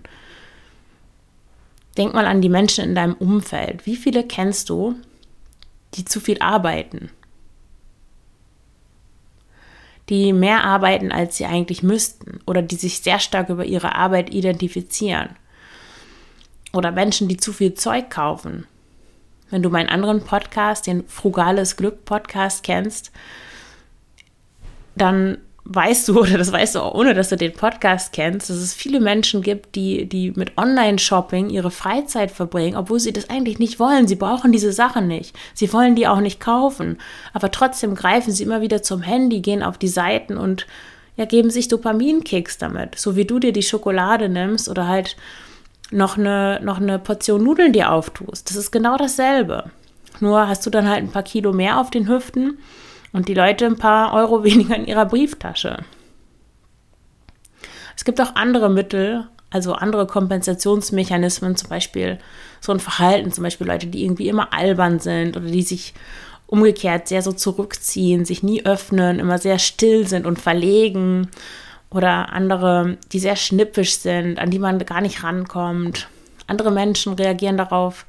Denk 1.96 2.14
mal 2.14 2.26
an 2.26 2.40
die 2.40 2.48
Menschen 2.48 2.84
in 2.84 2.94
deinem 2.94 3.14
Umfeld. 3.14 3.86
Wie 3.86 3.96
viele 3.96 4.24
kennst 4.24 4.70
du, 4.70 4.94
die 5.94 6.04
zu 6.04 6.20
viel 6.20 6.38
arbeiten? 6.40 7.10
Die 10.08 10.32
mehr 10.32 10.64
arbeiten, 10.64 11.12
als 11.12 11.36
sie 11.36 11.46
eigentlich 11.46 11.82
müssten 11.82 12.40
oder 12.46 12.62
die 12.62 12.76
sich 12.76 13.00
sehr 13.00 13.18
stark 13.18 13.48
über 13.48 13.64
ihre 13.64 13.94
Arbeit 13.94 14.32
identifizieren. 14.32 15.30
Oder 16.72 16.90
Menschen, 16.90 17.28
die 17.28 17.36
zu 17.36 17.52
viel 17.52 17.74
Zeug 17.74 18.10
kaufen. 18.10 18.66
Wenn 19.50 19.62
du 19.62 19.68
meinen 19.68 19.90
anderen 19.90 20.24
Podcast, 20.24 20.86
den 20.86 21.06
Frugales 21.06 21.76
Glück 21.76 22.04
Podcast 22.04 22.62
kennst, 22.64 23.12
dann 24.96 25.38
weißt 25.64 26.08
du, 26.08 26.20
oder 26.20 26.38
das 26.38 26.52
weißt 26.52 26.74
du 26.74 26.80
auch 26.80 26.94
ohne, 26.94 27.14
dass 27.14 27.28
du 27.28 27.36
den 27.36 27.52
Podcast 27.52 28.12
kennst, 28.12 28.50
dass 28.50 28.56
es 28.56 28.74
viele 28.74 29.00
Menschen 29.00 29.42
gibt, 29.42 29.74
die, 29.74 30.06
die 30.06 30.32
mit 30.32 30.58
Online-Shopping 30.58 31.50
ihre 31.50 31.70
Freizeit 31.70 32.30
verbringen, 32.30 32.76
obwohl 32.76 33.00
sie 33.00 33.12
das 33.12 33.30
eigentlich 33.30 33.58
nicht 33.58 33.78
wollen. 33.78 34.08
Sie 34.08 34.16
brauchen 34.16 34.52
diese 34.52 34.72
Sachen 34.72 35.06
nicht. 35.06 35.36
Sie 35.54 35.72
wollen 35.72 35.96
die 35.96 36.06
auch 36.06 36.20
nicht 36.20 36.40
kaufen. 36.40 36.98
Aber 37.32 37.50
trotzdem 37.50 37.94
greifen 37.94 38.32
sie 38.32 38.44
immer 38.44 38.60
wieder 38.60 38.82
zum 38.82 39.02
Handy, 39.02 39.40
gehen 39.40 39.62
auf 39.62 39.78
die 39.78 39.88
Seiten 39.88 40.36
und 40.36 40.66
ja, 41.16 41.26
geben 41.26 41.50
sich 41.50 41.68
Dopaminkicks 41.68 42.58
damit. 42.58 42.98
So 42.98 43.16
wie 43.16 43.26
du 43.26 43.38
dir 43.38 43.52
die 43.52 43.62
Schokolade 43.62 44.28
nimmst 44.28 44.68
oder 44.68 44.88
halt 44.88 45.16
noch 45.90 46.16
eine, 46.16 46.58
noch 46.62 46.80
eine 46.80 46.98
Portion 46.98 47.44
Nudeln 47.44 47.72
dir 47.74 47.92
auftust. 47.92 48.48
Das 48.48 48.56
ist 48.56 48.70
genau 48.70 48.96
dasselbe. 48.96 49.70
Nur 50.20 50.48
hast 50.48 50.64
du 50.64 50.70
dann 50.70 50.88
halt 50.88 51.02
ein 51.02 51.10
paar 51.10 51.22
Kilo 51.22 51.52
mehr 51.52 51.78
auf 51.78 51.90
den 51.90 52.08
Hüften 52.08 52.58
und 53.12 53.28
die 53.28 53.34
Leute 53.34 53.66
ein 53.66 53.76
paar 53.76 54.12
Euro 54.14 54.44
weniger 54.44 54.76
in 54.76 54.86
ihrer 54.86 55.06
Brieftasche. 55.06 55.78
Es 57.96 58.04
gibt 58.04 58.20
auch 58.20 58.34
andere 58.34 58.70
Mittel, 58.70 59.26
also 59.50 59.74
andere 59.74 60.06
Kompensationsmechanismen, 60.06 61.56
zum 61.56 61.68
Beispiel 61.68 62.18
so 62.60 62.72
ein 62.72 62.80
Verhalten, 62.80 63.32
zum 63.32 63.44
Beispiel 63.44 63.66
Leute, 63.66 63.86
die 63.86 64.04
irgendwie 64.04 64.28
immer 64.28 64.52
albern 64.52 64.98
sind 64.98 65.36
oder 65.36 65.46
die 65.46 65.62
sich 65.62 65.94
umgekehrt 66.46 67.08
sehr 67.08 67.22
so 67.22 67.32
zurückziehen, 67.32 68.24
sich 68.24 68.42
nie 68.42 68.64
öffnen, 68.64 69.18
immer 69.18 69.38
sehr 69.38 69.58
still 69.58 70.06
sind 70.06 70.26
und 70.26 70.38
verlegen 70.38 71.28
oder 71.90 72.32
andere, 72.32 72.98
die 73.12 73.18
sehr 73.18 73.36
schnippisch 73.36 73.96
sind, 73.96 74.38
an 74.38 74.50
die 74.50 74.58
man 74.58 74.78
gar 74.78 75.00
nicht 75.00 75.22
rankommt. 75.22 76.08
Andere 76.46 76.70
Menschen 76.70 77.14
reagieren 77.14 77.56
darauf, 77.56 78.06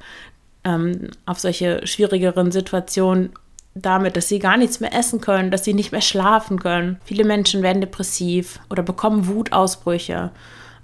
ähm, 0.64 1.10
auf 1.26 1.38
solche 1.38 1.86
schwierigeren 1.86 2.50
Situationen 2.52 3.32
damit, 3.74 4.16
dass 4.16 4.28
sie 4.28 4.38
gar 4.38 4.56
nichts 4.56 4.80
mehr 4.80 4.94
essen 4.94 5.20
können, 5.20 5.50
dass 5.50 5.64
sie 5.64 5.74
nicht 5.74 5.92
mehr 5.92 6.00
schlafen 6.00 6.60
können. 6.60 7.00
Viele 7.04 7.24
Menschen 7.24 7.62
werden 7.62 7.80
depressiv 7.80 8.60
oder 8.70 8.82
bekommen 8.82 9.26
Wutausbrüche. 9.26 10.30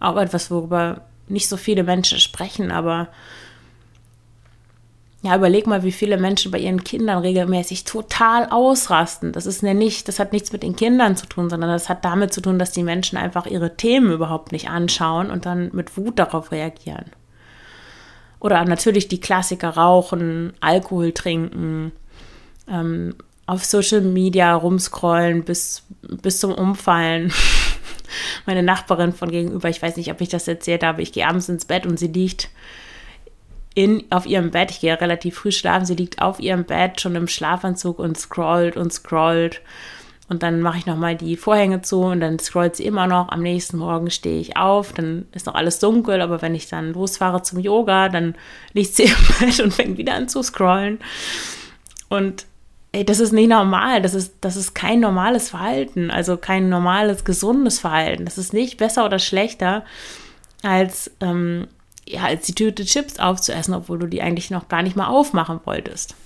Auch 0.00 0.16
etwas, 0.16 0.50
worüber 0.50 1.02
nicht 1.28 1.48
so 1.48 1.56
viele 1.56 1.84
Menschen 1.84 2.18
sprechen, 2.18 2.72
aber 2.72 3.08
ja, 5.22 5.36
überleg 5.36 5.66
mal, 5.66 5.82
wie 5.82 5.92
viele 5.92 6.16
Menschen 6.16 6.50
bei 6.50 6.58
ihren 6.58 6.82
Kindern 6.82 7.18
regelmäßig 7.18 7.84
total 7.84 8.48
ausrasten. 8.48 9.32
Das 9.32 9.44
ist 9.44 9.62
ja 9.62 9.74
nicht, 9.74 10.08
das 10.08 10.18
hat 10.18 10.32
nichts 10.32 10.50
mit 10.50 10.62
den 10.62 10.76
Kindern 10.76 11.14
zu 11.14 11.26
tun, 11.26 11.50
sondern 11.50 11.68
das 11.70 11.90
hat 11.90 12.06
damit 12.06 12.32
zu 12.32 12.40
tun, 12.40 12.58
dass 12.58 12.72
die 12.72 12.82
Menschen 12.82 13.18
einfach 13.18 13.44
ihre 13.46 13.76
Themen 13.76 14.12
überhaupt 14.12 14.50
nicht 14.50 14.70
anschauen 14.70 15.30
und 15.30 15.44
dann 15.44 15.70
mit 15.74 15.98
Wut 15.98 16.18
darauf 16.18 16.52
reagieren. 16.52 17.04
Oder 18.40 18.64
natürlich 18.64 19.08
die 19.08 19.20
Klassiker 19.20 19.68
rauchen, 19.68 20.54
Alkohol 20.60 21.12
trinken, 21.12 21.92
ähm, 22.70 23.14
auf 23.46 23.64
Social 23.64 24.00
Media 24.00 24.54
rumscrollen 24.54 25.44
bis, 25.44 25.82
bis 26.02 26.40
zum 26.40 26.54
Umfallen. 26.54 27.32
Meine 28.46 28.62
Nachbarin 28.62 29.12
von 29.12 29.30
gegenüber, 29.30 29.68
ich 29.68 29.82
weiß 29.82 29.96
nicht, 29.96 30.10
ob 30.10 30.20
ich 30.20 30.28
das 30.28 30.48
erzählt 30.48 30.82
habe, 30.82 31.02
ich 31.02 31.12
gehe 31.12 31.26
abends 31.26 31.48
ins 31.48 31.64
Bett 31.64 31.86
und 31.86 31.98
sie 31.98 32.08
liegt 32.08 32.50
in, 33.74 34.04
auf 34.10 34.26
ihrem 34.26 34.50
Bett. 34.50 34.70
Ich 34.70 34.80
gehe 34.80 35.00
relativ 35.00 35.36
früh 35.36 35.52
schlafen. 35.52 35.86
Sie 35.86 35.94
liegt 35.94 36.20
auf 36.20 36.40
ihrem 36.40 36.64
Bett 36.64 37.00
schon 37.00 37.14
im 37.14 37.28
Schlafanzug 37.28 37.98
und 37.98 38.18
scrollt 38.18 38.76
und 38.76 38.92
scrollt. 38.92 39.60
Und 40.28 40.44
dann 40.44 40.60
mache 40.60 40.78
ich 40.78 40.86
nochmal 40.86 41.16
die 41.16 41.36
Vorhänge 41.36 41.82
zu 41.82 42.02
und 42.02 42.20
dann 42.20 42.38
scrollt 42.38 42.76
sie 42.76 42.84
immer 42.84 43.08
noch. 43.08 43.30
Am 43.30 43.42
nächsten 43.42 43.78
Morgen 43.78 44.10
stehe 44.10 44.40
ich 44.40 44.56
auf, 44.56 44.92
dann 44.92 45.26
ist 45.32 45.46
noch 45.46 45.56
alles 45.56 45.80
dunkel, 45.80 46.20
aber 46.20 46.40
wenn 46.40 46.54
ich 46.54 46.68
dann 46.68 46.92
losfahre 46.92 47.42
zum 47.42 47.58
Yoga, 47.58 48.08
dann 48.08 48.36
liegt 48.72 48.94
sie 48.94 49.04
im 49.04 49.16
Bett 49.40 49.58
und 49.58 49.74
fängt 49.74 49.98
wieder 49.98 50.14
an 50.14 50.28
zu 50.28 50.42
scrollen. 50.42 51.00
Und 52.08 52.46
ey, 52.92 53.04
das 53.04 53.20
ist 53.20 53.32
nicht 53.32 53.48
normal, 53.48 54.02
das 54.02 54.14
ist, 54.14 54.34
das 54.40 54.56
ist 54.56 54.74
kein 54.74 55.00
normales 55.00 55.50
Verhalten, 55.50 56.10
also 56.10 56.36
kein 56.36 56.68
normales, 56.68 57.24
gesundes 57.24 57.78
Verhalten. 57.78 58.24
Das 58.24 58.38
ist 58.38 58.52
nicht 58.52 58.78
besser 58.78 59.04
oder 59.04 59.18
schlechter, 59.18 59.84
als, 60.62 61.10
ähm, 61.20 61.68
ja, 62.06 62.24
als 62.24 62.46
die 62.46 62.54
Tüte 62.54 62.84
Chips 62.84 63.18
aufzuessen, 63.18 63.74
obwohl 63.74 63.98
du 63.98 64.06
die 64.06 64.22
eigentlich 64.22 64.50
noch 64.50 64.68
gar 64.68 64.82
nicht 64.82 64.96
mal 64.96 65.06
aufmachen 65.06 65.60
wolltest. 65.64 66.16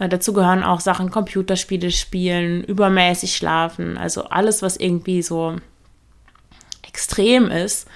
Äh, 0.00 0.08
dazu 0.08 0.32
gehören 0.32 0.64
auch 0.64 0.80
Sachen 0.80 1.10
Computerspiele 1.10 1.92
spielen, 1.92 2.64
übermäßig 2.64 3.36
schlafen, 3.36 3.96
also 3.96 4.24
alles, 4.24 4.62
was 4.62 4.76
irgendwie 4.76 5.22
so 5.22 5.56
extrem 6.82 7.48
ist, 7.50 7.86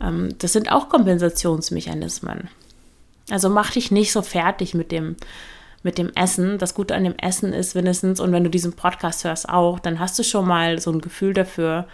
ähm, 0.00 0.36
das 0.38 0.52
sind 0.52 0.70
auch 0.70 0.88
Kompensationsmechanismen. 0.88 2.48
Also 3.30 3.50
mach 3.50 3.72
dich 3.72 3.90
nicht 3.90 4.12
so 4.12 4.22
fertig 4.22 4.74
mit 4.74 4.92
dem, 4.92 5.16
mit 5.82 5.98
dem 5.98 6.10
Essen. 6.14 6.58
Das 6.58 6.74
Gute 6.74 6.94
an 6.94 7.04
dem 7.04 7.16
Essen 7.16 7.52
ist 7.52 7.74
wenigstens, 7.74 8.20
und 8.20 8.32
wenn 8.32 8.44
du 8.44 8.50
diesen 8.50 8.74
Podcast 8.74 9.24
hörst 9.24 9.48
auch, 9.48 9.78
dann 9.78 9.98
hast 9.98 10.18
du 10.18 10.22
schon 10.22 10.46
mal 10.46 10.78
so 10.80 10.90
ein 10.90 11.00
Gefühl 11.00 11.34
dafür, 11.34 11.86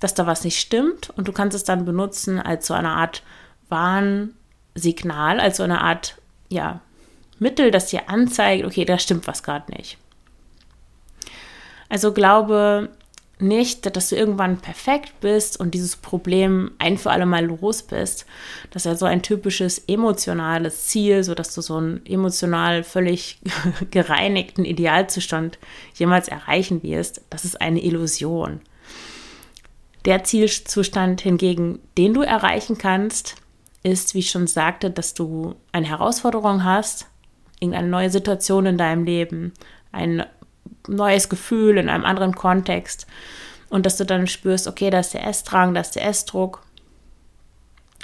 dass 0.00 0.14
da 0.14 0.26
was 0.26 0.44
nicht 0.44 0.58
stimmt 0.58 1.10
und 1.16 1.28
du 1.28 1.32
kannst 1.32 1.56
es 1.56 1.64
dann 1.64 1.84
benutzen 1.84 2.38
als 2.38 2.66
so 2.66 2.74
eine 2.74 2.90
Art 2.90 3.22
Warnsignal, 3.68 5.40
als 5.40 5.58
so 5.58 5.62
eine 5.62 5.80
Art, 5.80 6.16
ja, 6.48 6.80
Mittel, 7.38 7.70
das 7.70 7.86
dir 7.86 8.08
anzeigt, 8.08 8.64
okay, 8.64 8.84
da 8.84 8.98
stimmt 8.98 9.26
was 9.26 9.42
gerade 9.42 9.72
nicht. 9.72 9.98
Also 11.88 12.12
glaube, 12.12 12.90
nicht, 13.40 13.94
dass 13.96 14.08
du 14.08 14.16
irgendwann 14.16 14.58
perfekt 14.58 15.20
bist 15.20 15.58
und 15.58 15.72
dieses 15.72 15.96
Problem 15.96 16.72
ein 16.78 16.98
für 16.98 17.10
alle 17.10 17.26
Mal 17.26 17.46
los 17.46 17.82
bist. 17.82 18.26
Das 18.70 18.82
ist 18.82 18.86
ja 18.86 18.96
so 18.96 19.06
ein 19.06 19.22
typisches 19.22 19.78
emotionales 19.86 20.86
Ziel, 20.86 21.22
so 21.22 21.34
dass 21.34 21.54
du 21.54 21.60
so 21.60 21.76
einen 21.76 22.04
emotional 22.06 22.82
völlig 22.82 23.38
gereinigten 23.90 24.64
Idealzustand 24.64 25.58
jemals 25.94 26.28
erreichen 26.28 26.82
wirst. 26.82 27.22
Das 27.30 27.44
ist 27.44 27.60
eine 27.60 27.82
Illusion. 27.82 28.60
Der 30.04 30.24
Zielzustand 30.24 31.20
hingegen, 31.20 31.80
den 31.96 32.14
du 32.14 32.22
erreichen 32.22 32.78
kannst, 32.78 33.36
ist, 33.82 34.14
wie 34.14 34.20
ich 34.20 34.30
schon 34.30 34.46
sagte, 34.46 34.90
dass 34.90 35.14
du 35.14 35.54
eine 35.72 35.86
Herausforderung 35.86 36.64
hast, 36.64 37.06
irgendeine 37.60 37.88
neue 37.88 38.10
Situation 38.10 38.66
in 38.66 38.78
deinem 38.78 39.04
Leben, 39.04 39.52
ein 39.92 40.24
neues 40.86 41.28
Gefühl 41.28 41.78
in 41.78 41.88
einem 41.88 42.04
anderen 42.04 42.34
Kontext 42.34 43.06
und 43.68 43.86
dass 43.86 43.96
du 43.96 44.04
dann 44.04 44.26
spürst, 44.26 44.66
okay, 44.66 44.90
da 44.90 45.00
ist 45.00 45.14
der 45.14 45.26
Essdrang, 45.26 45.74
da 45.74 45.80
ist 45.80 45.96
der 45.96 46.06
Essdruck 46.06 46.62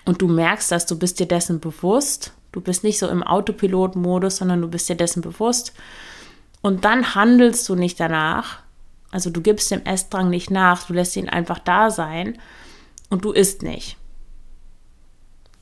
und 0.04 0.20
du 0.20 0.28
merkst, 0.28 0.70
dass 0.70 0.86
du 0.86 0.98
bist 0.98 1.18
dir 1.20 1.26
dessen 1.26 1.60
bewusst. 1.60 2.32
Du 2.52 2.60
bist 2.60 2.84
nicht 2.84 2.98
so 2.98 3.08
im 3.08 3.22
Autopilot-Modus, 3.22 4.36
sondern 4.36 4.60
du 4.60 4.68
bist 4.68 4.88
dir 4.88 4.94
dessen 4.96 5.22
bewusst. 5.22 5.72
Und 6.60 6.84
dann 6.84 7.14
handelst 7.14 7.68
du 7.68 7.74
nicht 7.74 7.98
danach. 7.98 8.60
Also 9.10 9.30
du 9.30 9.40
gibst 9.40 9.70
dem 9.70 9.84
Essdrang 9.84 10.30
nicht 10.30 10.50
nach, 10.50 10.86
du 10.86 10.92
lässt 10.92 11.16
ihn 11.16 11.28
einfach 11.28 11.58
da 11.58 11.90
sein 11.90 12.38
und 13.10 13.24
du 13.24 13.32
isst 13.32 13.62
nicht. 13.62 13.96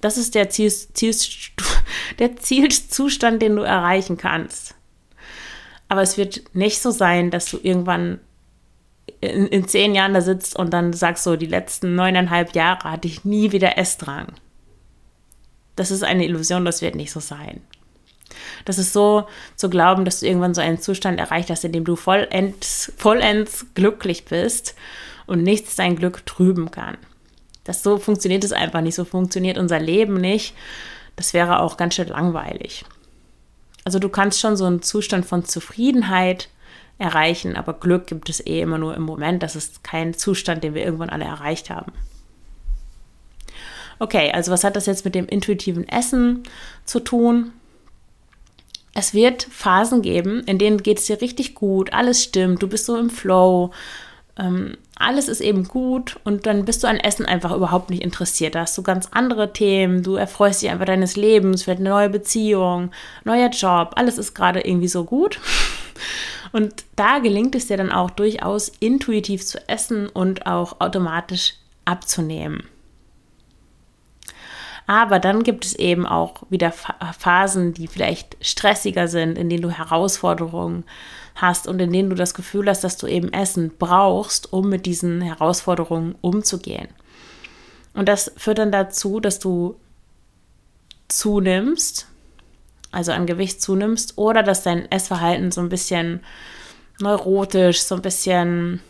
Das 0.00 0.16
ist 0.16 0.34
der, 0.34 0.50
Ziel, 0.50 0.70
Ziel, 0.70 1.14
der 2.18 2.36
Zielzustand, 2.36 3.40
den 3.42 3.56
du 3.56 3.62
erreichen 3.62 4.16
kannst. 4.16 4.74
Aber 5.92 6.00
es 6.00 6.16
wird 6.16 6.54
nicht 6.54 6.80
so 6.80 6.90
sein, 6.90 7.30
dass 7.30 7.44
du 7.44 7.58
irgendwann 7.62 8.18
in, 9.20 9.46
in 9.46 9.68
zehn 9.68 9.94
Jahren 9.94 10.14
da 10.14 10.22
sitzt 10.22 10.56
und 10.56 10.70
dann 10.70 10.94
sagst 10.94 11.22
so, 11.22 11.36
die 11.36 11.44
letzten 11.44 11.94
neuneinhalb 11.94 12.54
Jahre 12.54 12.90
hatte 12.92 13.08
ich 13.08 13.26
nie 13.26 13.52
wieder 13.52 13.76
Essdrang. 13.76 14.28
Das 15.76 15.90
ist 15.90 16.02
eine 16.02 16.24
Illusion, 16.24 16.64
das 16.64 16.80
wird 16.80 16.94
nicht 16.94 17.12
so 17.12 17.20
sein. 17.20 17.60
Das 18.64 18.78
ist 18.78 18.94
so 18.94 19.26
zu 19.54 19.68
glauben, 19.68 20.06
dass 20.06 20.20
du 20.20 20.26
irgendwann 20.26 20.54
so 20.54 20.62
einen 20.62 20.80
Zustand 20.80 21.20
erreicht 21.20 21.50
hast, 21.50 21.62
in 21.62 21.72
dem 21.72 21.84
du 21.84 21.94
vollends, 21.94 22.90
vollends 22.96 23.66
glücklich 23.74 24.24
bist 24.24 24.74
und 25.26 25.42
nichts 25.42 25.76
dein 25.76 25.96
Glück 25.96 26.24
trüben 26.24 26.70
kann. 26.70 26.96
Das 27.64 27.82
so 27.82 27.98
funktioniert 27.98 28.44
es 28.44 28.52
einfach 28.52 28.80
nicht. 28.80 28.94
So 28.94 29.04
funktioniert 29.04 29.58
unser 29.58 29.78
Leben 29.78 30.14
nicht. 30.14 30.54
Das 31.16 31.34
wäre 31.34 31.60
auch 31.60 31.76
ganz 31.76 31.96
schön 31.96 32.08
langweilig. 32.08 32.86
Also 33.84 33.98
du 33.98 34.08
kannst 34.08 34.40
schon 34.40 34.56
so 34.56 34.64
einen 34.64 34.82
Zustand 34.82 35.26
von 35.26 35.44
Zufriedenheit 35.44 36.48
erreichen, 36.98 37.56
aber 37.56 37.74
Glück 37.74 38.06
gibt 38.06 38.28
es 38.28 38.44
eh 38.46 38.60
immer 38.60 38.78
nur 38.78 38.94
im 38.94 39.02
Moment. 39.02 39.42
Das 39.42 39.56
ist 39.56 39.82
kein 39.82 40.14
Zustand, 40.14 40.62
den 40.62 40.74
wir 40.74 40.84
irgendwann 40.84 41.10
alle 41.10 41.24
erreicht 41.24 41.70
haben. 41.70 41.92
Okay, 43.98 44.32
also 44.32 44.50
was 44.50 44.64
hat 44.64 44.76
das 44.76 44.86
jetzt 44.86 45.04
mit 45.04 45.14
dem 45.14 45.26
intuitiven 45.26 45.88
Essen 45.88 46.42
zu 46.84 47.00
tun? 47.00 47.52
Es 48.94 49.14
wird 49.14 49.44
Phasen 49.44 50.02
geben, 50.02 50.42
in 50.44 50.58
denen 50.58 50.82
geht 50.82 50.98
es 50.98 51.06
dir 51.06 51.20
richtig 51.20 51.54
gut, 51.54 51.92
alles 51.92 52.22
stimmt, 52.22 52.62
du 52.62 52.68
bist 52.68 52.84
so 52.84 52.98
im 52.98 53.08
Flow, 53.08 53.70
ähm, 54.38 54.76
alles 54.96 55.28
ist 55.28 55.40
eben 55.40 55.68
gut 55.68 56.18
und 56.24 56.46
dann 56.46 56.64
bist 56.64 56.82
du 56.82 56.88
an 56.88 56.98
Essen 56.98 57.26
einfach 57.26 57.52
überhaupt 57.54 57.90
nicht 57.90 58.02
interessiert. 58.02 58.54
Da 58.54 58.60
hast 58.60 58.76
du 58.78 58.82
ganz 58.82 59.08
andere 59.10 59.52
Themen, 59.52 60.02
du 60.02 60.14
erfreust 60.14 60.62
dich 60.62 60.70
einfach 60.70 60.86
deines 60.86 61.16
Lebens, 61.16 61.66
wird 61.66 61.80
eine 61.80 61.90
neue 61.90 62.08
Beziehung, 62.08 62.92
neuer 63.24 63.50
Job, 63.50 63.92
alles 63.96 64.18
ist 64.18 64.34
gerade 64.34 64.60
irgendwie 64.60 64.88
so 64.88 65.04
gut. 65.04 65.40
Und 66.52 66.84
da 66.96 67.18
gelingt 67.18 67.54
es 67.54 67.66
dir 67.66 67.78
dann 67.78 67.92
auch 67.92 68.10
durchaus 68.10 68.68
intuitiv 68.68 69.44
zu 69.44 69.66
essen 69.70 70.10
und 70.10 70.46
auch 70.46 70.80
automatisch 70.80 71.54
abzunehmen. 71.86 72.64
Aber 74.86 75.18
dann 75.18 75.44
gibt 75.44 75.64
es 75.64 75.74
eben 75.74 76.04
auch 76.06 76.42
wieder 76.50 76.70
Phasen, 76.72 77.72
die 77.72 77.86
vielleicht 77.86 78.36
stressiger 78.42 79.08
sind, 79.08 79.38
in 79.38 79.48
denen 79.48 79.62
du 79.62 79.70
Herausforderungen 79.70 80.84
hast 81.34 81.66
und 81.66 81.80
in 81.80 81.92
denen 81.92 82.10
du 82.10 82.16
das 82.16 82.34
Gefühl 82.34 82.68
hast, 82.68 82.84
dass 82.84 82.96
du 82.96 83.06
eben 83.06 83.32
Essen 83.32 83.72
brauchst, 83.78 84.52
um 84.52 84.68
mit 84.68 84.86
diesen 84.86 85.20
Herausforderungen 85.20 86.14
umzugehen. 86.20 86.88
Und 87.94 88.08
das 88.08 88.32
führt 88.36 88.58
dann 88.58 88.72
dazu, 88.72 89.20
dass 89.20 89.38
du 89.38 89.76
zunimmst, 91.08 92.06
also 92.90 93.12
an 93.12 93.26
Gewicht 93.26 93.60
zunimmst, 93.60 94.18
oder 94.18 94.42
dass 94.42 94.62
dein 94.62 94.90
Essverhalten 94.90 95.50
so 95.50 95.60
ein 95.60 95.68
bisschen 95.68 96.20
neurotisch, 97.00 97.82
so 97.82 97.94
ein 97.94 98.02
bisschen 98.02 98.80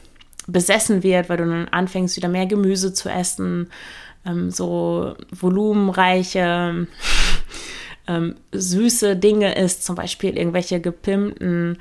besessen 0.47 1.03
wird, 1.03 1.29
weil 1.29 1.39
du 1.39 1.47
dann 1.47 1.69
anfängst, 1.69 2.17
wieder 2.17 2.29
mehr 2.29 2.47
Gemüse 2.47 2.93
zu 2.93 3.09
essen, 3.09 3.71
ähm, 4.27 4.51
so 4.51 5.15
volumenreiche, 5.31 6.87
ähm, 8.09 8.37
süße 8.53 9.17
Dinge 9.17 9.55
isst, 9.55 9.85
zum 9.85 9.97
Beispiel 9.97 10.37
irgendwelche 10.37 10.81
gepimpten 10.81 11.79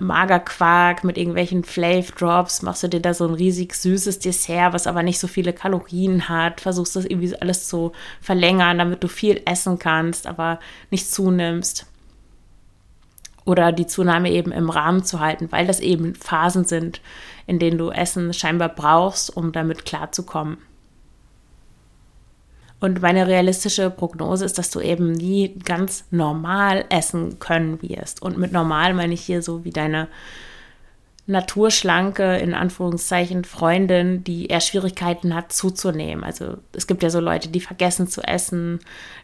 Magerquark 0.00 1.04
mit 1.04 1.18
irgendwelchen 1.18 1.64
Flav 1.64 2.12
Drops, 2.12 2.62
machst 2.62 2.82
du 2.82 2.88
dir 2.88 3.00
da 3.00 3.14
so 3.14 3.26
ein 3.26 3.34
riesig 3.34 3.74
süßes 3.74 4.18
Dessert, 4.18 4.72
was 4.72 4.86
aber 4.86 5.02
nicht 5.02 5.18
so 5.18 5.26
viele 5.26 5.52
Kalorien 5.52 6.28
hat, 6.28 6.60
versuchst 6.60 6.96
das 6.96 7.04
irgendwie 7.04 7.34
alles 7.40 7.68
zu 7.68 7.92
verlängern, 8.20 8.78
damit 8.78 9.02
du 9.02 9.08
viel 9.08 9.42
essen 9.44 9.78
kannst, 9.78 10.26
aber 10.26 10.60
nicht 10.90 11.10
zunimmst. 11.10 11.86
Oder 13.44 13.72
die 13.72 13.86
Zunahme 13.86 14.30
eben 14.30 14.52
im 14.52 14.70
Rahmen 14.70 15.02
zu 15.02 15.20
halten, 15.20 15.50
weil 15.50 15.66
das 15.66 15.80
eben 15.80 16.14
Phasen 16.14 16.64
sind, 16.64 17.00
in 17.46 17.58
denen 17.58 17.78
du 17.78 17.90
Essen 17.90 18.32
scheinbar 18.32 18.68
brauchst, 18.68 19.36
um 19.36 19.52
damit 19.52 19.84
klarzukommen. 19.84 20.58
Und 22.80 23.02
meine 23.02 23.26
realistische 23.26 23.90
Prognose 23.90 24.46
ist, 24.46 24.56
dass 24.56 24.70
du 24.70 24.80
eben 24.80 25.12
nie 25.12 25.54
ganz 25.64 26.04
normal 26.10 26.86
essen 26.88 27.38
können 27.38 27.82
wirst. 27.82 28.22
Und 28.22 28.38
mit 28.38 28.52
normal 28.52 28.94
meine 28.94 29.12
ich 29.12 29.20
hier 29.20 29.42
so 29.42 29.64
wie 29.64 29.70
deine 29.70 30.08
naturschlanke, 31.26 32.38
in 32.38 32.54
Anführungszeichen, 32.54 33.44
Freundin, 33.44 34.24
die 34.24 34.46
eher 34.46 34.60
Schwierigkeiten 34.60 35.34
hat 35.34 35.52
zuzunehmen. 35.52 36.24
Also 36.24 36.56
es 36.72 36.86
gibt 36.86 37.02
ja 37.02 37.10
so 37.10 37.20
Leute, 37.20 37.48
die 37.48 37.60
vergessen 37.60 38.08
zu 38.08 38.22
essen, 38.22 38.80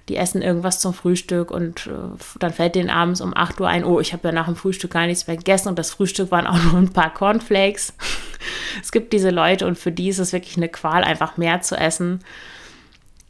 die 0.08 0.16
essen 0.16 0.40
irgendwas 0.40 0.78
zum 0.78 0.94
Frühstück 0.94 1.50
und 1.50 1.88
äh, 1.88 2.16
dann 2.38 2.52
fällt 2.52 2.76
denen 2.76 2.90
abends 2.90 3.20
um 3.20 3.36
8 3.36 3.60
Uhr 3.60 3.68
ein, 3.68 3.84
oh, 3.84 3.98
ich 3.98 4.12
habe 4.12 4.28
ja 4.28 4.32
nach 4.32 4.46
dem 4.46 4.54
Frühstück 4.54 4.92
gar 4.92 5.06
nichts 5.06 5.26
mehr 5.26 5.36
gegessen 5.36 5.68
und 5.68 5.78
das 5.78 5.90
Frühstück 5.90 6.30
waren 6.30 6.46
auch 6.46 6.62
nur 6.72 6.76
ein 6.76 6.92
paar 6.92 7.12
Cornflakes. 7.12 7.94
es 8.82 8.92
gibt 8.92 9.12
diese 9.12 9.30
Leute 9.30 9.66
und 9.66 9.76
für 9.76 9.90
die 9.90 10.08
ist 10.08 10.18
es 10.18 10.32
wirklich 10.32 10.56
eine 10.56 10.68
Qual, 10.68 11.02
einfach 11.02 11.36
mehr 11.38 11.62
zu 11.62 11.76
essen 11.76 12.20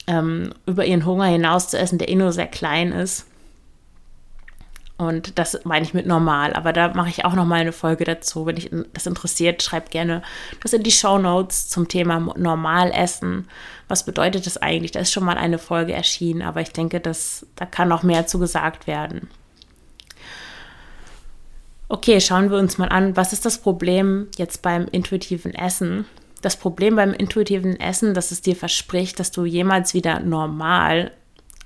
ähm, 0.06 0.52
über 0.66 0.84
ihren 0.84 1.04
Hunger 1.04 1.26
hinaus 1.26 1.68
zu 1.68 1.78
essen, 1.78 1.98
der 1.98 2.08
eh 2.08 2.14
nur 2.14 2.32
sehr 2.32 2.46
klein 2.46 2.92
ist. 2.92 3.26
Und 4.98 5.38
das 5.38 5.60
meine 5.64 5.84
ich 5.84 5.92
mit 5.92 6.06
normal. 6.06 6.54
Aber 6.54 6.72
da 6.72 6.88
mache 6.94 7.10
ich 7.10 7.24
auch 7.24 7.34
noch 7.34 7.44
mal 7.44 7.60
eine 7.60 7.72
Folge 7.72 8.04
dazu. 8.04 8.46
Wenn 8.46 8.56
dich 8.56 8.70
das 8.94 9.06
interessiert, 9.06 9.62
schreib 9.62 9.90
gerne 9.90 10.22
das 10.62 10.72
in 10.72 10.82
die 10.82 10.90
Show 10.90 11.18
Notes 11.18 11.68
zum 11.68 11.88
Thema 11.88 12.18
Normalessen. 12.18 13.46
Was 13.88 14.06
bedeutet 14.06 14.46
das 14.46 14.56
eigentlich? 14.56 14.92
Da 14.92 15.00
ist 15.00 15.12
schon 15.12 15.24
mal 15.24 15.36
eine 15.36 15.58
Folge 15.58 15.92
erschienen, 15.92 16.42
aber 16.42 16.62
ich 16.62 16.72
denke, 16.72 17.00
dass, 17.00 17.46
da 17.56 17.66
kann 17.66 17.88
noch 17.88 18.02
mehr 18.02 18.26
zu 18.26 18.38
gesagt 18.38 18.86
werden. 18.86 19.28
Okay, 21.88 22.20
schauen 22.20 22.50
wir 22.50 22.58
uns 22.58 22.78
mal 22.78 22.88
an, 22.88 23.16
was 23.16 23.32
ist 23.32 23.44
das 23.44 23.58
Problem 23.58 24.28
jetzt 24.38 24.62
beim 24.62 24.88
intuitiven 24.88 25.54
Essen? 25.54 26.06
Das 26.46 26.56
Problem 26.56 26.94
beim 26.94 27.12
intuitiven 27.12 27.80
Essen, 27.80 28.14
dass 28.14 28.30
es 28.30 28.40
dir 28.40 28.54
verspricht, 28.54 29.18
dass 29.18 29.32
du 29.32 29.44
jemals 29.44 29.94
wieder 29.94 30.20
normal, 30.20 31.10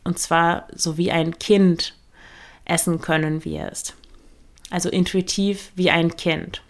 und 0.05 0.19
zwar 0.19 0.69
so 0.75 0.97
wie 0.97 1.13
ein 1.13 1.39
Kind, 1.39 1.95
essen 2.65 3.03
können 3.03 3.45
wirst. 3.45 3.95
Also 4.71 4.89
intuitiv 4.89 5.71
wie 5.75 5.91
ein 5.91 6.17
Kind. 6.17 6.63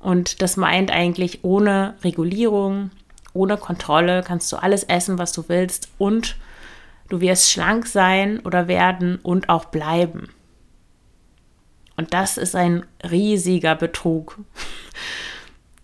Und 0.00 0.42
das 0.42 0.56
meint 0.56 0.90
eigentlich 0.90 1.44
ohne 1.44 1.94
Regulierung, 2.02 2.90
ohne 3.32 3.58
Kontrolle 3.58 4.24
kannst 4.26 4.50
du 4.50 4.56
alles 4.56 4.82
essen, 4.82 5.18
was 5.18 5.30
du 5.30 5.44
willst 5.48 5.88
und 5.98 6.34
du 7.08 7.20
wirst 7.20 7.48
schlank 7.48 7.86
sein 7.86 8.40
oder 8.40 8.66
werden 8.66 9.20
und 9.22 9.48
auch 9.48 9.66
bleiben. 9.66 10.30
Und 11.96 12.12
das 12.12 12.38
ist 12.38 12.56
ein 12.56 12.84
riesiger 13.08 13.76
Betrug 13.76 14.40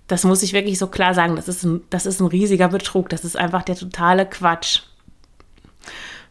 das 0.08 0.24
muss 0.24 0.42
ich 0.42 0.54
wirklich 0.54 0.78
so 0.78 0.88
klar 0.88 1.14
sagen, 1.14 1.36
das 1.36 1.48
ist 1.48 1.64
ein, 1.64 1.82
das 1.90 2.06
ist 2.06 2.20
ein 2.20 2.26
riesiger 2.26 2.68
Betrug. 2.68 3.10
Das 3.10 3.24
ist 3.24 3.36
einfach 3.36 3.62
der 3.62 3.76
totale 3.76 4.26
Quatsch. 4.26 4.80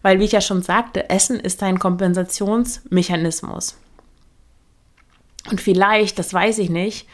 Weil, 0.02 0.20
wie 0.20 0.26
ich 0.26 0.32
ja 0.32 0.42
schon 0.42 0.62
sagte, 0.64 1.10
Essen 1.10 1.40
ist 1.40 1.64
ein 1.64 1.80
Kompensationsmechanismus. 1.80 3.78
Und 5.50 5.62
vielleicht, 5.62 6.20
das 6.20 6.34
weiß 6.34 6.58
ich 6.58 6.70
nicht, 6.70 7.08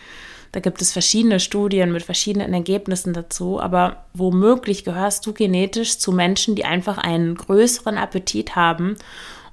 da 0.53 0.59
gibt 0.59 0.81
es 0.81 0.91
verschiedene 0.93 1.39
Studien 1.39 1.91
mit 1.91 2.03
verschiedenen 2.03 2.53
Ergebnissen 2.53 3.13
dazu, 3.13 3.59
aber 3.59 4.05
womöglich 4.13 4.85
gehörst 4.85 5.25
du 5.25 5.33
genetisch 5.33 5.97
zu 5.97 6.11
Menschen, 6.11 6.55
die 6.55 6.65
einfach 6.65 6.97
einen 6.97 7.35
größeren 7.35 7.97
Appetit 7.97 8.55
haben 8.55 8.95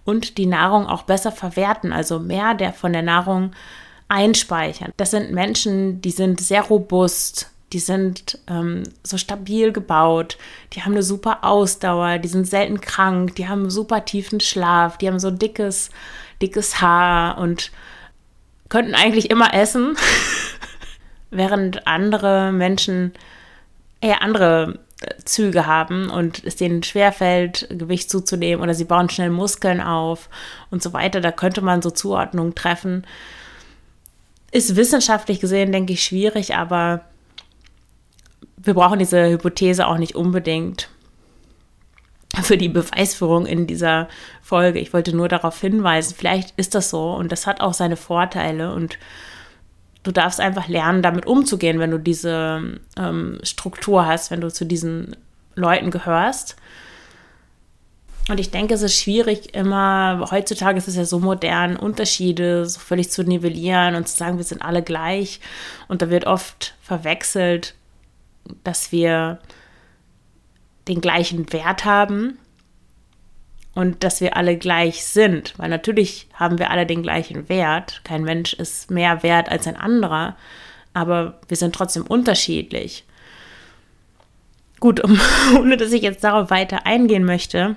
und 0.05 0.38
die 0.38 0.46
Nahrung 0.46 0.87
auch 0.87 1.03
besser 1.03 1.33
verwerten, 1.33 1.92
also 1.92 2.20
mehr 2.20 2.55
der 2.55 2.73
von 2.73 2.92
der 2.92 3.03
Nahrung 3.03 3.53
einspeichern. 4.11 4.92
Das 4.96 5.11
sind 5.11 5.33
Menschen, 5.33 6.03
die 6.03 6.11
sind 6.11 6.40
sehr 6.40 6.62
robust, 6.62 7.51
die 7.73 7.79
sind 7.79 8.38
ähm, 8.49 8.83
so 9.05 9.16
stabil 9.16 9.73
gebaut, 9.73 10.37
die 10.73 10.83
haben 10.83 10.92
eine 10.92 11.03
super 11.03 11.44
Ausdauer, 11.44 12.18
die 12.18 12.29
sind 12.29 12.46
selten 12.46 12.81
krank, 12.81 13.37
die 13.37 13.49
haben 13.49 13.70
super 13.70 14.05
tiefen 14.05 14.40
Schlaf, 14.40 14.99
die 14.99 15.07
haben 15.07 15.20
so 15.20 15.31
dickes, 15.31 15.90
dickes 16.42 16.81
Haar 16.81 17.38
und 17.38 17.70
könnten 18.68 18.94
eigentlich 18.94 19.31
immer 19.31 19.55
essen, 19.55 19.96
während 21.31 21.87
andere 21.87 22.51
Menschen 22.51 23.12
eher 24.01 24.23
andere 24.23 24.81
äh, 25.03 25.14
Züge 25.25 25.66
haben 25.66 26.11
und 26.11 26.42
es 26.44 26.57
denen 26.57 26.83
schwerfällt, 26.83 27.68
Gewicht 27.70 28.11
zuzunehmen 28.11 28.62
oder 28.62 28.75
sie 28.75 28.85
bauen 28.85 29.09
schnell 29.09 29.31
Muskeln 29.31 29.81
auf 29.81 30.29
und 30.70 30.83
so 30.83 30.92
weiter. 30.92 31.20
Da 31.20 31.31
könnte 31.31 31.61
man 31.61 31.83
so 31.83 31.90
Zuordnungen 31.90 32.57
treffen. 32.57 33.07
Ist 34.52 34.76
wissenschaftlich 34.76 35.40
gesehen, 35.40 35.72
denke 35.72 35.92
ich, 35.92 36.02
schwierig, 36.04 36.56
aber 36.56 37.04
wir 38.56 38.74
brauchen 38.74 38.98
diese 38.98 39.30
Hypothese 39.30 39.86
auch 39.86 39.98
nicht 39.98 40.14
unbedingt 40.14 40.88
für 42.42 42.56
die 42.56 42.68
Beweisführung 42.68 43.46
in 43.46 43.66
dieser 43.66 44.08
Folge. 44.42 44.78
Ich 44.78 44.92
wollte 44.92 45.14
nur 45.14 45.28
darauf 45.28 45.60
hinweisen, 45.60 46.14
vielleicht 46.16 46.56
ist 46.56 46.74
das 46.74 46.90
so 46.90 47.12
und 47.12 47.32
das 47.32 47.46
hat 47.46 47.60
auch 47.60 47.74
seine 47.74 47.96
Vorteile 47.96 48.72
und 48.72 48.98
du 50.02 50.12
darfst 50.12 50.40
einfach 50.40 50.68
lernen, 50.68 51.02
damit 51.02 51.26
umzugehen, 51.26 51.78
wenn 51.78 51.90
du 51.90 51.98
diese 51.98 52.80
ähm, 52.96 53.38
Struktur 53.42 54.06
hast, 54.06 54.30
wenn 54.30 54.40
du 54.40 54.50
zu 54.50 54.64
diesen 54.64 55.16
Leuten 55.54 55.90
gehörst. 55.90 56.56
Und 58.31 58.38
ich 58.38 58.53
denke, 58.53 58.75
es 58.75 58.83
ist 58.83 58.97
schwierig, 58.97 59.57
immer, 59.57 60.29
heutzutage 60.31 60.79
ist 60.79 60.87
es 60.87 60.95
ja 60.95 61.05
so 61.05 61.19
modern, 61.19 61.77
Unterschiede 61.77 62.64
so 62.64 62.79
völlig 62.79 63.11
zu 63.11 63.25
nivellieren 63.25 63.97
und 63.97 64.07
zu 64.07 64.16
sagen, 64.16 64.37
wir 64.37 64.45
sind 64.45 64.62
alle 64.62 64.83
gleich. 64.85 65.40
Und 65.88 66.01
da 66.01 66.11
wird 66.11 66.27
oft 66.27 66.77
verwechselt, 66.81 67.75
dass 68.62 68.93
wir 68.93 69.40
den 70.87 71.01
gleichen 71.01 71.53
Wert 71.53 71.85
haben 71.85 72.38
und 73.75 74.05
dass 74.05 74.21
wir 74.21 74.37
alle 74.37 74.57
gleich 74.57 75.05
sind. 75.05 75.55
Weil 75.59 75.69
natürlich 75.69 76.29
haben 76.35 76.61
wir 76.61 76.71
alle 76.71 76.87
den 76.87 77.03
gleichen 77.03 77.49
Wert. 77.49 78.01
Kein 78.05 78.23
Mensch 78.23 78.53
ist 78.53 78.93
mehr 78.93 79.25
wert 79.25 79.49
als 79.49 79.66
ein 79.66 79.77
anderer, 79.77 80.37
aber 80.95 81.40
wir 81.49 81.57
sind 81.57 81.75
trotzdem 81.75 82.07
unterschiedlich. 82.07 83.05
Gut, 84.79 85.01
um, 85.03 85.21
ohne 85.59 85.77
dass 85.77 85.90
ich 85.90 86.03
jetzt 86.03 86.23
darauf 86.23 86.51
weiter 86.51 86.87
eingehen 86.87 87.25
möchte, 87.25 87.75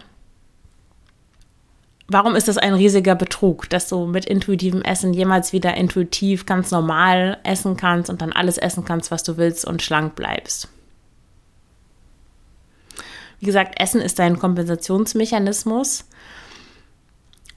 warum 2.13 2.36
ist 2.36 2.47
das 2.47 2.58
ein 2.58 2.73
riesiger 2.73 3.15
Betrug, 3.15 3.69
dass 3.69 3.89
du 3.89 4.06
mit 4.06 4.26
intuitivem 4.26 4.82
Essen 4.84 5.13
jemals 5.13 5.52
wieder 5.52 5.73
intuitiv 5.76 6.45
ganz 6.45 6.71
normal 6.71 7.39
essen 7.43 7.76
kannst 7.76 8.10
und 8.10 8.21
dann 8.21 8.32
alles 8.32 8.58
essen 8.58 8.86
kannst, 8.86 9.12
was 9.12 9.23
du 9.23 9.38
willst 9.38 9.65
und 9.65 9.82
schlank 9.82 10.15
bleibst? 10.15 10.69
Wie 13.39 13.45
gesagt, 13.45 13.80
Essen 13.82 13.99
ist 13.99 14.19
ein 14.21 14.39
Kompensationsmechanismus. 14.39 16.06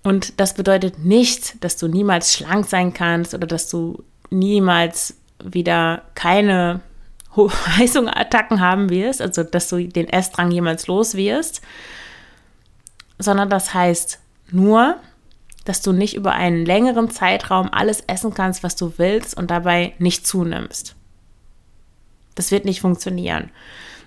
Und 0.02 0.40
das 0.40 0.54
bedeutet 0.54 0.98
nicht, 0.98 1.62
dass 1.62 1.76
du 1.76 1.86
niemals 1.86 2.32
schlank 2.32 2.66
sein 2.66 2.92
kannst 2.92 3.34
oder 3.34 3.46
dass 3.46 3.68
du 3.68 4.02
niemals 4.30 5.14
wieder 5.44 6.02
keine 6.14 6.80
Heißungattacken 7.36 8.60
haben 8.60 8.90
wirst, 8.90 9.20
also 9.20 9.42
dass 9.44 9.68
du 9.68 9.86
den 9.86 10.08
Essdrang 10.08 10.50
jemals 10.50 10.86
los 10.86 11.14
wirst, 11.14 11.60
sondern 13.18 13.50
das 13.50 13.74
heißt 13.74 14.20
nur, 14.50 14.96
dass 15.64 15.82
du 15.82 15.92
nicht 15.92 16.14
über 16.14 16.32
einen 16.32 16.64
längeren 16.64 17.10
Zeitraum 17.10 17.68
alles 17.72 18.02
essen 18.06 18.32
kannst, 18.34 18.62
was 18.62 18.76
du 18.76 18.94
willst 18.96 19.36
und 19.36 19.50
dabei 19.50 19.94
nicht 19.98 20.26
zunimmst. 20.26 20.94
Das 22.36 22.50
wird 22.50 22.64
nicht 22.64 22.80
funktionieren. 22.80 23.50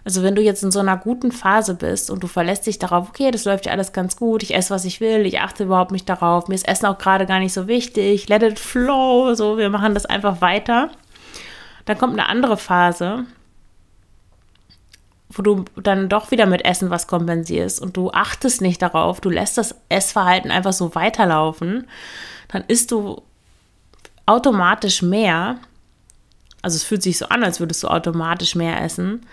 Also 0.05 0.23
wenn 0.23 0.35
du 0.35 0.41
jetzt 0.41 0.63
in 0.63 0.71
so 0.71 0.79
einer 0.79 0.97
guten 0.97 1.31
Phase 1.31 1.75
bist 1.75 2.09
und 2.09 2.23
du 2.23 2.27
verlässt 2.27 2.65
dich 2.65 2.79
darauf, 2.79 3.09
okay, 3.09 3.31
das 3.31 3.45
läuft 3.45 3.65
ja 3.65 3.73
alles 3.73 3.91
ganz 3.91 4.15
gut, 4.15 4.43
ich 4.43 4.55
esse, 4.55 4.73
was 4.73 4.85
ich 4.85 5.01
will, 5.01 5.25
ich 5.25 5.39
achte 5.41 5.65
überhaupt 5.65 5.91
nicht 5.91 6.07
darauf, 6.07 6.47
mir 6.47 6.55
ist 6.55 6.67
Essen 6.67 6.85
auch 6.85 6.97
gerade 6.97 7.25
gar 7.25 7.39
nicht 7.39 7.53
so 7.53 7.67
wichtig, 7.67 8.29
let 8.29 8.41
it 8.41 8.59
flow, 8.59 9.33
so, 9.33 9.57
wir 9.57 9.69
machen 9.69 9.93
das 9.93 10.05
einfach 10.05 10.39
weiter. 10.41 10.89
Dann 11.85 11.97
kommt 11.97 12.13
eine 12.13 12.29
andere 12.29 12.55
Phase, 12.55 13.25
wo 15.29 15.43
du 15.43 15.65
dann 15.75 16.09
doch 16.09 16.31
wieder 16.31 16.47
mit 16.47 16.65
Essen 16.65 16.89
was 16.89 17.07
kompensierst 17.07 17.79
und 17.81 17.95
du 17.95 18.11
achtest 18.11 18.61
nicht 18.61 18.81
darauf, 18.81 19.21
du 19.21 19.29
lässt 19.29 19.57
das 19.57 19.75
Essverhalten 19.87 20.49
einfach 20.49 20.73
so 20.73 20.95
weiterlaufen, 20.95 21.87
dann 22.47 22.63
isst 22.67 22.91
du 22.91 23.21
automatisch 24.25 25.01
mehr. 25.01 25.57
Also 26.61 26.75
es 26.75 26.83
fühlt 26.83 27.03
sich 27.03 27.17
so 27.17 27.27
an, 27.27 27.43
als 27.43 27.59
würdest 27.59 27.83
du 27.83 27.87
automatisch 27.87 28.55
mehr 28.55 28.81
essen. 28.81 29.25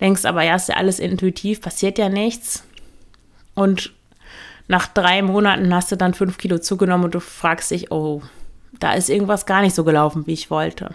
Denkst 0.00 0.24
aber, 0.24 0.42
ja, 0.42 0.54
ist 0.54 0.68
ja 0.68 0.76
alles 0.76 0.98
intuitiv, 0.98 1.60
passiert 1.60 1.98
ja 1.98 2.08
nichts. 2.08 2.64
Und 3.54 3.92
nach 4.68 4.86
drei 4.86 5.20
Monaten 5.20 5.74
hast 5.74 5.90
du 5.90 5.96
dann 5.96 6.14
fünf 6.14 6.38
Kilo 6.38 6.58
zugenommen 6.58 7.06
und 7.06 7.14
du 7.14 7.20
fragst 7.20 7.72
dich, 7.72 7.90
oh, 7.90 8.22
da 8.78 8.92
ist 8.92 9.10
irgendwas 9.10 9.46
gar 9.46 9.62
nicht 9.62 9.74
so 9.74 9.82
gelaufen, 9.82 10.26
wie 10.26 10.32
ich 10.32 10.50
wollte. 10.50 10.94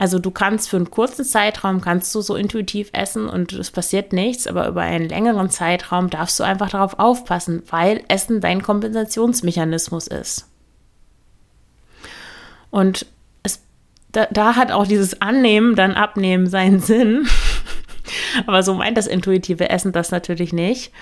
Also 0.00 0.18
du 0.18 0.30
kannst 0.30 0.70
für 0.70 0.78
einen 0.78 0.90
kurzen 0.90 1.26
Zeitraum 1.26 1.82
kannst 1.82 2.14
du 2.14 2.22
so 2.22 2.34
intuitiv 2.34 2.88
essen 2.94 3.28
und 3.28 3.52
es 3.52 3.70
passiert 3.70 4.14
nichts, 4.14 4.46
aber 4.46 4.66
über 4.66 4.80
einen 4.80 5.06
längeren 5.06 5.50
Zeitraum 5.50 6.08
darfst 6.08 6.40
du 6.40 6.42
einfach 6.42 6.70
darauf 6.70 6.98
aufpassen, 6.98 7.62
weil 7.68 8.02
Essen 8.08 8.40
dein 8.40 8.62
Kompensationsmechanismus 8.62 10.06
ist. 10.06 10.48
Und 12.70 13.04
es, 13.42 13.60
da, 14.10 14.26
da 14.30 14.56
hat 14.56 14.72
auch 14.72 14.86
dieses 14.86 15.20
Annehmen, 15.20 15.76
dann 15.76 15.92
Abnehmen 15.92 16.46
seinen 16.46 16.80
Sinn. 16.80 17.28
aber 18.46 18.62
so 18.62 18.72
meint 18.72 18.96
das 18.96 19.06
intuitive 19.06 19.68
Essen 19.68 19.92
das 19.92 20.10
natürlich 20.10 20.54
nicht 20.54 20.92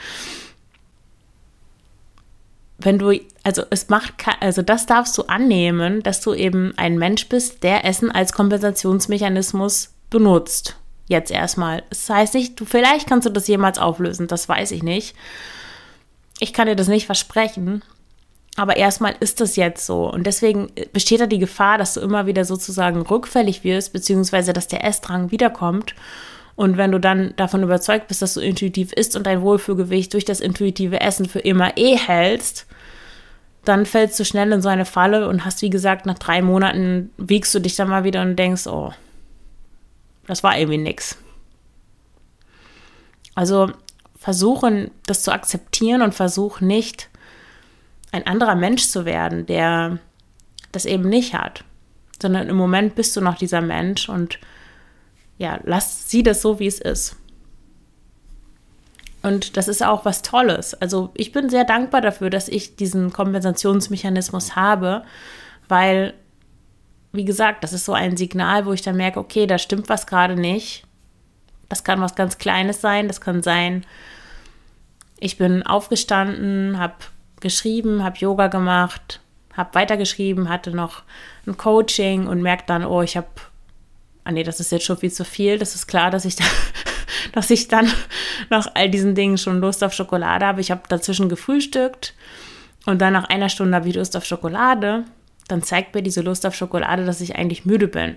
wenn 2.79 2.99
du, 2.99 3.21
also 3.43 3.65
es 3.71 3.89
macht, 3.89 4.15
also 4.41 4.63
das 4.63 4.87
darfst 4.87 5.19
du 5.19 5.23
annehmen, 5.25 6.03
dass 6.03 6.21
du 6.21 6.33
eben 6.33 6.73
ein 6.77 6.97
Mensch 6.97 7.29
bist, 7.29 7.65
der 7.65 7.85
Essen 7.85 8.11
als 8.11 8.33
Kompensationsmechanismus 8.33 9.91
benutzt. 10.11 10.77
Jetzt 11.09 11.31
erstmal. 11.31 11.83
Das 11.91 12.09
heißt 12.09 12.35
nicht, 12.35 12.61
du, 12.61 12.65
vielleicht 12.65 13.09
kannst 13.09 13.27
du 13.27 13.31
das 13.31 13.49
jemals 13.49 13.79
auflösen, 13.79 14.29
das 14.29 14.49
weiß 14.49 14.71
ich 14.71 14.83
nicht. 14.83 15.17
Ich 16.39 16.53
kann 16.53 16.69
dir 16.69 16.77
das 16.77 16.89
nicht 16.89 17.07
versprechen. 17.07 17.83
Aber 18.57 18.77
erstmal 18.77 19.15
ist 19.21 19.41
das 19.41 19.55
jetzt 19.55 19.87
so. 19.87 20.11
Und 20.11 20.27
deswegen 20.27 20.71
besteht 20.93 21.21
da 21.21 21.27
die 21.27 21.39
Gefahr, 21.39 21.79
dass 21.79 21.95
du 21.95 22.01
immer 22.01 22.27
wieder 22.27 22.45
sozusagen 22.45 23.03
rückfällig 23.03 23.63
wirst, 23.63 23.93
beziehungsweise 23.93 24.53
dass 24.53 24.67
der 24.67 24.85
Essdrang 24.85 25.31
wiederkommt. 25.31 25.95
Und 26.59 26.77
wenn 26.77 26.91
du 26.91 26.99
dann 26.99 27.35
davon 27.37 27.63
überzeugt 27.63 28.09
bist, 28.09 28.21
dass 28.21 28.35
du 28.35 28.41
intuitiv 28.41 28.93
isst 28.93 29.15
und 29.15 29.29
dein 29.29 29.43
Wohlfühlgewicht 29.43 30.13
durch 30.13 30.25
das 30.25 30.41
intuitive 30.41 31.01
Essen 31.01 31.29
für 31.29 31.39
immer 31.39 31.77
eh 31.77 31.97
hältst, 31.97 32.67
dann 33.65 33.87
fällst 33.87 34.19
du 34.19 34.25
schnell 34.25 34.51
in 34.51 34.61
so 34.61 34.69
eine 34.69 34.85
Falle 34.85 35.29
und 35.29 35.45
hast, 35.45 35.63
wie 35.63 35.71
gesagt, 35.71 36.05
nach 36.05 36.19
drei 36.19 36.43
Monaten 36.43 37.13
wiegst 37.17 37.55
du 37.55 37.61
dich 37.61 37.77
dann 37.77 37.89
mal 37.89 38.03
wieder 38.03 38.23
und 38.23 38.35
denkst, 38.35 38.67
oh, 38.67 38.93
das 40.27 40.43
war 40.43 40.59
irgendwie 40.59 40.79
nix. 40.79 41.17
Also 43.37 43.71
versuchen, 44.17 44.91
das 45.07 45.23
zu 45.23 45.31
akzeptieren 45.31 46.03
und 46.03 46.13
versuch 46.13 46.61
nicht, 46.61 47.09
ein 48.11 48.27
anderer 48.27 48.57
Mensch 48.57 48.89
zu 48.89 49.05
werden, 49.05 49.47
der 49.47 50.01
das 50.73 50.87
eben 50.87 51.09
nicht 51.09 51.35
hat, 51.35 51.63
sondern 52.21 52.49
im 52.49 52.57
Moment 52.57 52.97
bist 52.97 53.17
du 53.17 53.21
noch 53.21 53.37
dieser 53.37 53.61
Mensch 53.61 54.09
und 54.09 54.41
ja, 55.39 55.61
lass 55.65 56.11
sie 56.11 56.23
das 56.23 56.43
so, 56.43 56.59
wie 56.59 56.67
es 56.67 56.81
ist. 56.81 57.17
Und 59.23 59.57
das 59.57 59.69
ist 59.69 59.85
auch 59.85 60.05
was 60.05 60.23
Tolles. 60.23 60.75
Also 60.75 61.11
ich 61.15 61.33
bin 61.33 61.49
sehr 61.49 61.65
dankbar 61.65 62.01
dafür, 62.01 62.31
dass 62.31 62.49
ich 62.49 62.77
diesen 62.77 63.13
Kompensationsmechanismus 63.13 64.55
habe, 64.55 65.05
weil, 65.69 66.15
wie 67.13 67.25
gesagt, 67.25 67.65
das 67.65 67.73
ist 67.73 67.85
so 67.85 67.93
ein 67.93 68.17
Signal, 68.17 68.67
wo 68.67 68.73
ich 68.73 68.83
dann 68.83 68.97
merke, 68.97 69.19
okay, 69.19 69.47
da 69.47 69.59
stimmt 69.59 69.89
was 69.89 70.07
gerade 70.07 70.37
nicht. 70.37 70.85
Das 71.69 71.85
kann 71.85 72.01
was 72.01 72.15
ganz 72.15 72.39
Kleines 72.39 72.81
sein. 72.81 73.09
Das 73.09 73.21
kann 73.21 73.43
sein, 73.43 73.85
ich 75.21 75.37
bin 75.37 75.65
aufgestanden, 75.65 76.79
habe 76.79 76.95
geschrieben, 77.41 78.05
habe 78.05 78.19
Yoga 78.19 78.47
gemacht, 78.47 79.21
habe 79.57 79.75
weitergeschrieben, 79.75 80.49
hatte 80.49 80.71
noch 80.71 81.03
ein 81.47 81.57
Coaching 81.57 82.27
und 82.27 82.43
merke 82.43 82.65
dann, 82.67 82.85
oh, 82.85 83.03
ich 83.03 83.17
habe, 83.17 83.29
ah 84.29 84.33
nee, 84.33 84.43
das 84.43 84.61
ist 84.61 84.71
jetzt 84.71 84.85
schon 84.85 84.99
viel 84.99 85.11
zu 85.11 85.25
viel. 85.25 85.59
Das 85.59 85.75
ist 85.75 85.87
klar, 85.87 86.11
dass 86.11 86.27
ich 86.27 86.37
da 86.37 86.45
dass 87.33 87.51
ich 87.51 87.69
dann 87.69 87.91
nach 88.51 88.69
all 88.75 88.91
diesen 88.91 89.15
Dingen 89.15 89.39
schon 89.39 89.59
Lust 89.61 89.83
auf 89.83 89.95
Schokolade 89.95 90.45
habe. 90.45 90.61
Ich 90.61 90.71
habe 90.71 90.83
dazwischen 90.89 91.31
gefrühstückt 91.31 92.15
und 92.85 93.01
dann 93.01 93.15
nach 93.15 93.29
einer 93.31 93.49
Stunde 93.49 93.75
habe 93.75 93.89
ich 93.89 93.95
Lust 93.95 94.17
auf 94.17 94.27
Schokolade. 94.27 95.05
Dann 95.49 95.63
zeigt 95.63 95.95
mir 95.95 96.03
diese 96.03 96.21
Lust 96.21 96.45
auf 96.45 96.55
Schokolade, 96.55 97.07
dass 97.07 97.23
ich 97.23 97.37
eigentlich 97.37 97.65
müde 97.65 97.89
bin. 97.89 98.17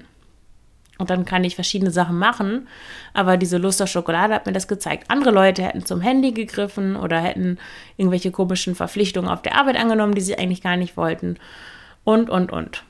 Und 0.97 1.09
dann 1.09 1.23
kann 1.23 1.45
ich 1.45 1.55
verschiedene 1.55 1.91
Sachen 1.91 2.19
machen. 2.19 2.67
Aber 3.13 3.37
diese 3.37 3.57
Lust 3.57 3.81
auf 3.81 3.87
Schokolade 3.87 4.33
hat 4.33 4.45
mir 4.45 4.51
das 4.51 4.67
gezeigt. 4.67 5.05
Andere 5.09 5.31
Leute 5.31 5.63
hätten 5.63 5.85
zum 5.85 6.01
Handy 6.01 6.33
gegriffen 6.33 6.97
oder 6.97 7.21
hätten 7.21 7.57
irgendwelche 7.95 8.31
komischen 8.31 8.75
Verpflichtungen 8.75 9.29
auf 9.29 9.41
der 9.41 9.55
Arbeit 9.55 9.77
angenommen, 9.77 10.13
die 10.13 10.21
sie 10.21 10.37
eigentlich 10.37 10.61
gar 10.61 10.75
nicht 10.75 10.97
wollten. 10.97 11.37
Und, 12.03 12.29
und, 12.29 12.51
und. 12.51 12.83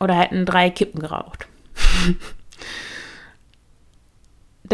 Oder 0.00 0.14
hätten 0.14 0.46
drei 0.46 0.70
Kippen 0.70 0.98
geraucht. 1.00 1.46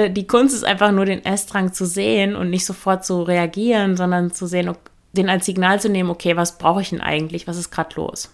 Die 0.06 0.26
Kunst 0.26 0.54
ist 0.54 0.64
einfach 0.64 0.92
nur 0.92 1.06
den 1.06 1.24
Essdrang 1.24 1.72
zu 1.72 1.84
sehen 1.84 2.36
und 2.36 2.50
nicht 2.50 2.64
sofort 2.64 3.04
zu 3.04 3.22
reagieren, 3.22 3.96
sondern 3.96 4.32
zu 4.32 4.46
sehen, 4.46 4.72
den 5.12 5.28
als 5.28 5.46
Signal 5.46 5.80
zu 5.80 5.88
nehmen, 5.88 6.10
okay, 6.10 6.36
was 6.36 6.58
brauche 6.58 6.82
ich 6.82 6.90
denn 6.90 7.00
eigentlich? 7.00 7.46
Was 7.46 7.56
ist 7.56 7.70
gerade 7.70 7.96
los? 7.96 8.30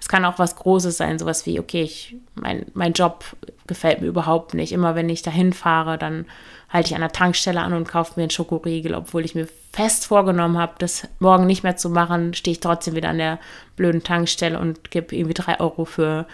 Es 0.00 0.08
kann 0.08 0.24
auch 0.24 0.38
was 0.38 0.56
Großes 0.56 0.96
sein, 0.96 1.18
sowas 1.18 1.46
wie, 1.46 1.60
okay, 1.60 1.82
ich, 1.82 2.16
mein, 2.34 2.66
mein 2.74 2.92
Job 2.92 3.24
gefällt 3.66 4.00
mir 4.00 4.08
überhaupt 4.08 4.54
nicht. 4.54 4.72
Immer 4.72 4.94
wenn 4.94 5.08
ich 5.08 5.22
dahin 5.22 5.52
fahre, 5.52 5.98
dann 5.98 6.26
halte 6.68 6.88
ich 6.88 6.94
an 6.94 7.00
der 7.00 7.12
Tankstelle 7.12 7.60
an 7.60 7.72
und 7.72 7.88
kaufe 7.88 8.14
mir 8.16 8.24
einen 8.24 8.30
Schokoriegel, 8.30 8.94
obwohl 8.94 9.24
ich 9.24 9.34
mir 9.34 9.48
fest 9.72 10.06
vorgenommen 10.06 10.58
habe, 10.58 10.74
das 10.78 11.08
morgen 11.20 11.46
nicht 11.46 11.62
mehr 11.62 11.76
zu 11.76 11.88
machen, 11.88 12.34
stehe 12.34 12.52
ich 12.52 12.60
trotzdem 12.60 12.94
wieder 12.94 13.08
an 13.08 13.18
der 13.18 13.38
blöden 13.76 14.02
Tankstelle 14.02 14.58
und 14.58 14.90
gebe 14.90 15.14
irgendwie 15.14 15.34
drei 15.34 15.60
Euro 15.60 15.84
für, 15.84 16.26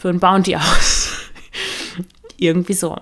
für 0.00 0.08
ein 0.08 0.20
Bounty 0.20 0.56
aus. 0.56 1.18
irgendwie 2.36 2.72
so. 2.72 2.96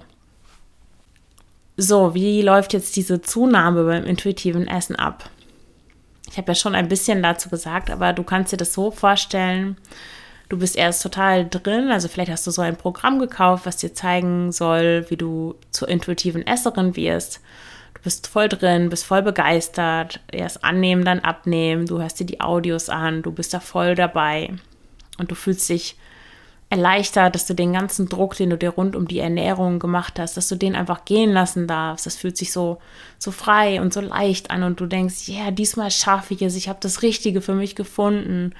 So, 1.76 2.14
wie 2.14 2.42
läuft 2.42 2.72
jetzt 2.72 2.96
diese 2.96 3.22
Zunahme 3.22 3.84
beim 3.84 4.04
intuitiven 4.04 4.66
Essen 4.66 4.96
ab? 4.96 5.30
Ich 6.30 6.36
habe 6.36 6.50
ja 6.50 6.54
schon 6.54 6.74
ein 6.74 6.88
bisschen 6.88 7.22
dazu 7.22 7.48
gesagt, 7.48 7.90
aber 7.90 8.12
du 8.12 8.24
kannst 8.24 8.52
dir 8.52 8.56
das 8.56 8.72
so 8.74 8.90
vorstellen, 8.90 9.76
Du 10.48 10.56
bist 10.56 10.76
erst 10.76 11.02
total 11.02 11.46
drin, 11.46 11.90
also 11.90 12.08
vielleicht 12.08 12.30
hast 12.30 12.46
du 12.46 12.50
so 12.50 12.62
ein 12.62 12.76
Programm 12.76 13.18
gekauft, 13.18 13.66
was 13.66 13.76
dir 13.76 13.92
zeigen 13.92 14.50
soll, 14.50 15.04
wie 15.10 15.16
du 15.16 15.56
zur 15.70 15.88
intuitiven 15.88 16.46
Esserin 16.46 16.96
wirst. 16.96 17.40
Du 17.92 18.00
bist 18.02 18.28
voll 18.28 18.48
drin, 18.48 18.88
bist 18.88 19.04
voll 19.04 19.20
begeistert, 19.20 20.20
erst 20.32 20.64
annehmen, 20.64 21.04
dann 21.04 21.20
abnehmen, 21.20 21.84
du 21.84 22.00
hörst 22.00 22.18
dir 22.20 22.24
die 22.24 22.40
Audios 22.40 22.88
an, 22.88 23.22
du 23.22 23.30
bist 23.30 23.52
da 23.52 23.60
voll 23.60 23.94
dabei 23.94 24.54
und 25.18 25.30
du 25.30 25.34
fühlst 25.34 25.68
dich 25.68 25.96
erleichtert, 26.70 27.34
dass 27.34 27.46
du 27.46 27.54
den 27.54 27.72
ganzen 27.72 28.08
Druck, 28.08 28.36
den 28.36 28.50
du 28.50 28.58
dir 28.58 28.70
rund 28.70 28.94
um 28.94 29.08
die 29.08 29.20
Ernährung 29.20 29.78
gemacht 29.78 30.18
hast, 30.18 30.36
dass 30.36 30.48
du 30.48 30.56
den 30.56 30.76
einfach 30.76 31.04
gehen 31.06 31.32
lassen 31.32 31.66
darfst. 31.66 32.04
Das 32.04 32.16
fühlt 32.16 32.36
sich 32.36 32.52
so, 32.52 32.78
so 33.18 33.30
frei 33.30 33.80
und 33.80 33.92
so 33.92 34.00
leicht 34.00 34.50
an 34.50 34.62
und 34.62 34.78
du 34.80 34.86
denkst, 34.86 35.28
ja, 35.28 35.44
yeah, 35.44 35.50
diesmal 35.50 35.90
schaffe 35.90 36.34
ich 36.34 36.42
es, 36.42 36.56
ich 36.56 36.68
habe 36.68 36.78
das 36.82 37.02
Richtige 37.02 37.40
für 37.40 37.54
mich 37.54 37.74
gefunden. 37.74 38.54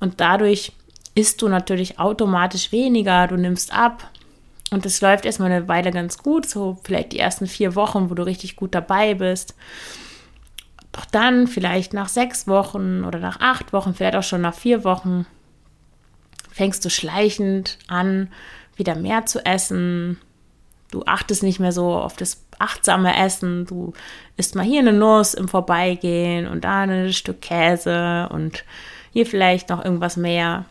Und 0.00 0.20
dadurch 0.20 0.72
isst 1.14 1.40
du 1.40 1.48
natürlich 1.48 1.98
automatisch 1.98 2.70
weniger, 2.70 3.26
du 3.26 3.36
nimmst 3.36 3.72
ab. 3.72 4.10
Und 4.70 4.84
es 4.84 5.00
läuft 5.00 5.24
erstmal 5.24 5.50
eine 5.50 5.66
Weile 5.66 5.90
ganz 5.90 6.18
gut, 6.18 6.46
so 6.46 6.78
vielleicht 6.84 7.12
die 7.12 7.18
ersten 7.18 7.46
vier 7.46 7.74
Wochen, 7.74 8.10
wo 8.10 8.14
du 8.14 8.24
richtig 8.24 8.56
gut 8.56 8.74
dabei 8.74 9.14
bist. 9.14 9.54
Doch 10.92 11.06
dann, 11.06 11.46
vielleicht 11.46 11.94
nach 11.94 12.08
sechs 12.08 12.46
Wochen 12.46 13.04
oder 13.04 13.18
nach 13.18 13.40
acht 13.40 13.72
Wochen, 13.72 13.94
vielleicht 13.94 14.16
auch 14.16 14.22
schon 14.22 14.42
nach 14.42 14.54
vier 14.54 14.84
Wochen, 14.84 15.26
fängst 16.58 16.84
du 16.84 16.90
schleichend 16.90 17.78
an, 17.86 18.32
wieder 18.74 18.96
mehr 18.96 19.26
zu 19.26 19.46
essen. 19.46 20.18
Du 20.90 21.04
achtest 21.06 21.44
nicht 21.44 21.60
mehr 21.60 21.70
so 21.70 21.94
auf 21.94 22.16
das 22.16 22.42
achtsame 22.58 23.16
Essen. 23.16 23.64
Du 23.64 23.92
isst 24.36 24.56
mal 24.56 24.64
hier 24.64 24.80
eine 24.80 24.92
Nuss 24.92 25.34
im 25.34 25.46
Vorbeigehen 25.46 26.48
und 26.48 26.64
da 26.64 26.80
ein 26.80 27.12
Stück 27.12 27.42
Käse 27.42 28.28
und 28.32 28.64
hier 29.12 29.24
vielleicht 29.24 29.68
noch 29.68 29.84
irgendwas 29.84 30.16
mehr. 30.16 30.64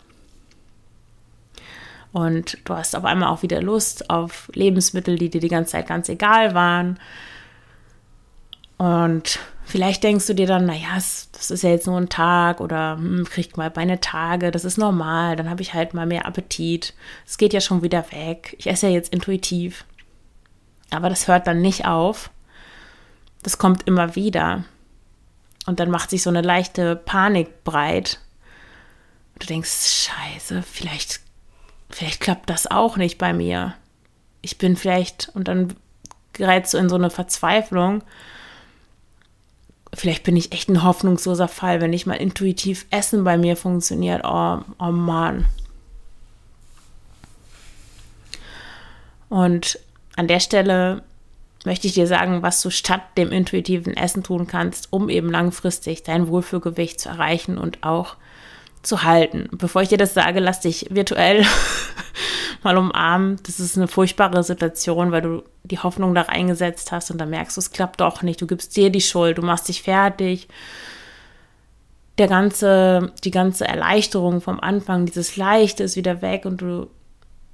Und 2.12 2.58
du 2.66 2.76
hast 2.76 2.94
auf 2.94 3.06
einmal 3.06 3.30
auch 3.30 3.42
wieder 3.42 3.62
Lust 3.62 4.10
auf 4.10 4.52
Lebensmittel, 4.54 5.18
die 5.18 5.30
dir 5.30 5.40
die 5.40 5.48
ganze 5.48 5.72
Zeit 5.72 5.88
ganz 5.88 6.10
egal 6.10 6.54
waren. 6.54 7.00
Und 8.76 9.40
vielleicht 9.68 10.04
denkst 10.04 10.26
du 10.28 10.34
dir 10.34 10.48
dann, 10.48 10.66
naja, 10.66 10.96
das 10.96 11.52
ist 11.52 11.64
ja 11.64 11.70
jetzt 11.70 11.88
nur 11.88 12.00
ein 12.00 12.10
Tag 12.10 12.62
oder 12.62 12.98
hm, 12.98 13.26
kriegt 13.30 13.58
mal 13.58 13.72
meine 13.76 14.00
Tage, 14.00 14.50
das 14.50 14.66
ist 14.66 14.78
normal, 14.78 15.36
dann 15.36 15.50
habe 15.50 15.62
ich 15.62 15.74
halt 15.74 15.94
mal 15.94 16.06
mehr 16.06 16.26
Appetit. 16.26 16.94
Es 17.26 17.38
geht 17.38 17.54
ja 17.54 17.62
schon 17.62 17.84
wieder 17.84 18.06
weg. 18.12 18.56
Ich 18.58 18.68
esse 18.68 18.88
ja 18.88 18.94
jetzt 18.94 19.14
intuitiv. 19.14 19.86
Aber 20.90 21.10
das 21.10 21.28
hört 21.28 21.48
dann 21.48 21.62
nicht 21.62 21.86
auf. 21.86 22.32
Das 23.44 23.58
kommt 23.58 23.88
immer 23.88 24.16
wieder. 24.16 24.64
Und 25.66 25.82
dann 25.82 25.92
macht 25.92 26.10
sich 26.10 26.24
so 26.24 26.30
eine 26.30 26.42
leichte 26.42 26.96
Panik 26.96 27.66
breit. 27.66 28.20
Und 29.34 29.44
du 29.44 29.48
denkst, 29.48 29.70
scheiße, 29.70 30.64
vielleicht, 30.64 31.20
vielleicht 31.90 32.22
klappt 32.22 32.50
das 32.50 32.68
auch 32.68 32.96
nicht 32.96 33.18
bei 33.18 33.34
mir. 33.34 33.74
Ich 34.42 34.58
bin 34.58 34.78
vielleicht, 34.78 35.30
und 35.34 35.50
dann 35.50 35.76
gerätst 36.32 36.74
du 36.74 36.78
in 36.78 36.88
so 36.88 36.96
eine 36.96 37.10
Verzweiflung 37.10 38.02
vielleicht 39.98 40.24
bin 40.24 40.38
ich 40.38 40.52
echt 40.52 40.70
ein 40.70 40.84
hoffnungsloser 40.84 41.48
Fall, 41.48 41.82
wenn 41.82 41.90
nicht 41.90 42.06
mal 42.06 42.14
intuitiv 42.14 42.86
Essen 42.92 43.24
bei 43.24 43.38
mir 43.38 43.58
funktioniert. 43.58 44.22
Oh, 44.24 44.60
oh 44.80 44.92
Mann. 44.92 45.46
Und 49.30 49.80
an 50.16 50.28
der 50.28 50.40
Stelle 50.40 51.04
möchte 51.66 51.88
ich 51.88 51.94
dir 51.94 52.08
sagen, 52.08 52.44
was 52.44 52.62
du 52.62 52.70
statt 52.70 53.02
dem 53.18 53.32
intuitiven 53.32 53.98
Essen 53.98 54.24
tun 54.24 54.48
kannst, 54.48 54.88
um 54.92 55.10
eben 55.10 55.30
langfristig 55.30 56.04
dein 56.04 56.28
Wohlfühlgewicht 56.28 57.00
zu 57.00 57.10
erreichen 57.10 57.58
und 57.58 57.84
auch 57.84 58.16
zu 58.84 59.04
halten. 59.04 59.50
Bevor 59.52 59.82
ich 59.82 59.90
dir 59.90 59.98
das 59.98 60.14
sage, 60.14 60.40
lass 60.40 60.62
dich 60.62 60.88
virtuell 60.92 61.44
mal 62.64 62.78
umarmen. 62.78 63.38
Das 63.46 63.60
ist 63.60 63.78
eine 63.78 63.88
furchtbare 63.88 64.44
Situation, 64.44 65.12
weil 65.12 65.22
du 65.22 65.44
die 65.64 65.80
Hoffnung 65.80 66.16
da 66.16 66.24
reingesetzt 66.24 66.92
hast 66.92 67.12
und 67.12 67.18
dann 67.18 67.30
merkst 67.30 67.58
du, 67.58 67.60
es 67.60 67.72
klappt 67.72 68.02
doch 68.02 68.22
nicht. 68.22 68.42
Du 68.42 68.48
gibst 68.48 68.76
dir 68.76 68.90
die 68.90 69.02
Schuld, 69.02 69.38
du 69.38 69.42
machst 69.42 69.68
dich 69.68 69.84
fertig. 69.84 70.48
Der 72.18 72.28
ganze, 72.28 73.12
die 73.24 73.32
ganze 73.32 73.68
Erleichterung 73.68 74.42
vom 74.42 74.60
Anfang, 74.60 75.06
dieses 75.06 75.38
Leichte 75.38 75.84
ist 75.84 75.96
wieder 75.96 76.22
weg 76.22 76.46
und 76.46 76.62
du, 76.62 76.90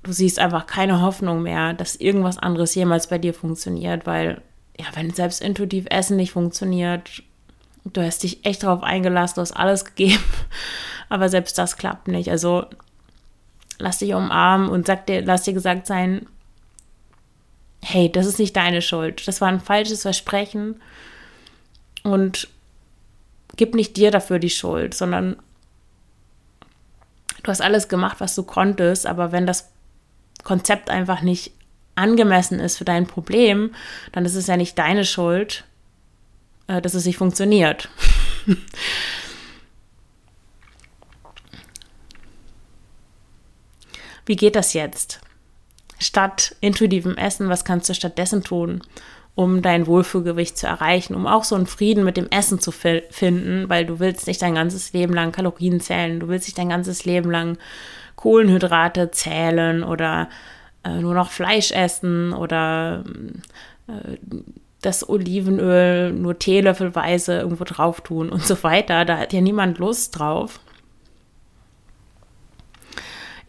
du 0.03 0.11
siehst 0.11 0.39
einfach 0.39 0.67
keine 0.67 1.01
Hoffnung 1.01 1.41
mehr, 1.41 1.73
dass 1.73 1.95
irgendwas 1.95 2.37
anderes 2.37 2.73
jemals 2.75 3.07
bei 3.07 3.17
dir 3.17 3.33
funktioniert, 3.33 4.05
weil, 4.05 4.41
ja, 4.79 4.85
wenn 4.93 5.11
selbst 5.11 5.41
intuitiv 5.41 5.85
Essen 5.89 6.15
nicht 6.15 6.31
funktioniert, 6.31 7.23
du 7.83 8.01
hast 8.01 8.23
dich 8.23 8.45
echt 8.45 8.63
darauf 8.63 8.83
eingelassen, 8.83 9.35
du 9.35 9.41
hast 9.41 9.51
alles 9.51 9.83
gegeben, 9.83 10.23
aber 11.09 11.27
selbst 11.27 11.57
das 11.57 11.75
klappt 11.75 12.07
nicht. 12.07 12.29
Also 12.29 12.65
lass 13.83 13.97
dich 13.99 14.13
umarmen 14.13 14.69
und 14.69 14.87
sag 14.87 15.05
dir, 15.07 15.21
lass 15.21 15.43
dir 15.43 15.53
gesagt 15.53 15.87
sein, 15.87 16.25
hey, 17.81 18.09
das 18.09 18.25
ist 18.25 18.39
nicht 18.39 18.55
deine 18.55 18.81
Schuld. 18.81 19.27
Das 19.27 19.41
war 19.41 19.49
ein 19.49 19.59
falsches 19.59 20.03
Versprechen 20.03 20.81
und 22.03 22.47
gib 23.57 23.75
nicht 23.75 23.97
dir 23.97 24.09
dafür 24.09 24.39
die 24.39 24.49
Schuld, 24.49 24.93
sondern 24.93 25.35
du 27.43 27.51
hast 27.51 27.61
alles 27.61 27.89
gemacht, 27.89 28.17
was 28.19 28.35
du 28.35 28.43
konntest, 28.43 29.05
aber 29.05 29.33
wenn 29.33 29.45
das 29.45 29.69
Konzept 30.43 30.89
einfach 30.89 31.21
nicht 31.21 31.51
angemessen 31.95 32.59
ist 32.59 32.77
für 32.77 32.85
dein 32.85 33.05
Problem, 33.05 33.75
dann 34.13 34.25
ist 34.25 34.35
es 34.35 34.47
ja 34.47 34.55
nicht 34.55 34.79
deine 34.79 35.03
Schuld, 35.03 35.65
äh, 36.67 36.81
dass 36.81 36.93
es 36.93 37.05
nicht 37.05 37.17
funktioniert. 37.17 37.89
Wie 44.25 44.35
geht 44.35 44.55
das 44.55 44.73
jetzt? 44.73 45.21
Statt 45.99 46.55
intuitivem 46.61 47.17
Essen, 47.17 47.49
was 47.49 47.65
kannst 47.65 47.89
du 47.89 47.93
stattdessen 47.93 48.43
tun, 48.43 48.81
um 49.35 49.61
dein 49.61 49.87
Wohlfühlgewicht 49.87 50.57
zu 50.57 50.67
erreichen, 50.67 51.15
um 51.15 51.27
auch 51.27 51.43
so 51.43 51.55
einen 51.55 51.65
Frieden 51.65 52.03
mit 52.03 52.17
dem 52.17 52.29
Essen 52.29 52.59
zu 52.59 52.71
finden, 52.71 53.69
weil 53.69 53.85
du 53.85 53.99
willst 53.99 54.27
nicht 54.27 54.41
dein 54.41 54.55
ganzes 54.55 54.93
Leben 54.93 55.13
lang 55.13 55.31
Kalorien 55.31 55.79
zählen, 55.79 56.19
du 56.19 56.27
willst 56.27 56.47
nicht 56.47 56.57
dein 56.57 56.69
ganzes 56.69 57.05
Leben 57.05 57.31
lang 57.31 57.57
Kohlenhydrate 58.15 59.11
zählen 59.11 59.83
oder 59.83 60.29
äh, 60.83 60.99
nur 60.99 61.13
noch 61.13 61.31
Fleisch 61.31 61.71
essen 61.71 62.33
oder 62.33 63.03
äh, 63.87 64.17
das 64.81 65.07
Olivenöl 65.07 66.11
nur 66.11 66.37
teelöffelweise 66.37 67.39
irgendwo 67.39 67.63
drauf 67.63 68.01
tun 68.01 68.29
und 68.29 68.43
so 68.43 68.61
weiter. 68.63 69.05
Da 69.05 69.17
hat 69.17 69.33
ja 69.33 69.41
niemand 69.41 69.79
Lust 69.79 70.19
drauf. 70.19 70.59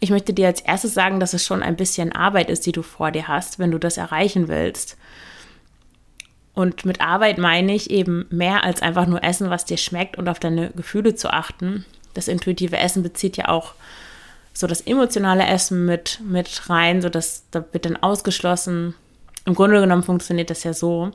Ich 0.05 0.11
möchte 0.11 0.33
dir 0.33 0.45
als 0.45 0.61
erstes 0.61 0.93
sagen, 0.93 1.19
dass 1.19 1.33
es 1.33 1.43
schon 1.43 1.63
ein 1.63 1.75
bisschen 1.75 2.11
Arbeit 2.11 2.51
ist, 2.51 2.67
die 2.67 2.71
du 2.71 2.83
vor 2.83 3.09
dir 3.09 3.27
hast, 3.27 3.57
wenn 3.57 3.71
du 3.71 3.79
das 3.79 3.97
erreichen 3.97 4.47
willst. 4.47 4.97
Und 6.53 6.85
mit 6.85 7.01
Arbeit 7.01 7.39
meine 7.39 7.73
ich 7.73 7.89
eben 7.89 8.27
mehr 8.29 8.63
als 8.63 8.83
einfach 8.83 9.07
nur 9.07 9.23
essen, 9.23 9.49
was 9.49 9.65
dir 9.65 9.77
schmeckt 9.77 10.15
und 10.15 10.29
auf 10.29 10.37
deine 10.37 10.69
Gefühle 10.75 11.15
zu 11.15 11.33
achten. 11.33 11.85
Das 12.13 12.27
intuitive 12.27 12.77
Essen 12.77 13.01
bezieht 13.01 13.35
ja 13.35 13.47
auch 13.47 13.73
so 14.53 14.67
das 14.67 14.81
emotionale 14.81 15.47
Essen 15.47 15.85
mit, 15.85 16.19
mit 16.23 16.69
rein, 16.69 17.01
so 17.01 17.09
dass 17.09 17.45
da 17.49 17.65
wird 17.71 17.85
dann 17.85 17.97
ausgeschlossen. 17.97 18.93
Im 19.45 19.55
Grunde 19.55 19.81
genommen 19.81 20.03
funktioniert 20.03 20.51
das 20.51 20.63
ja 20.63 20.73
so. 20.75 21.09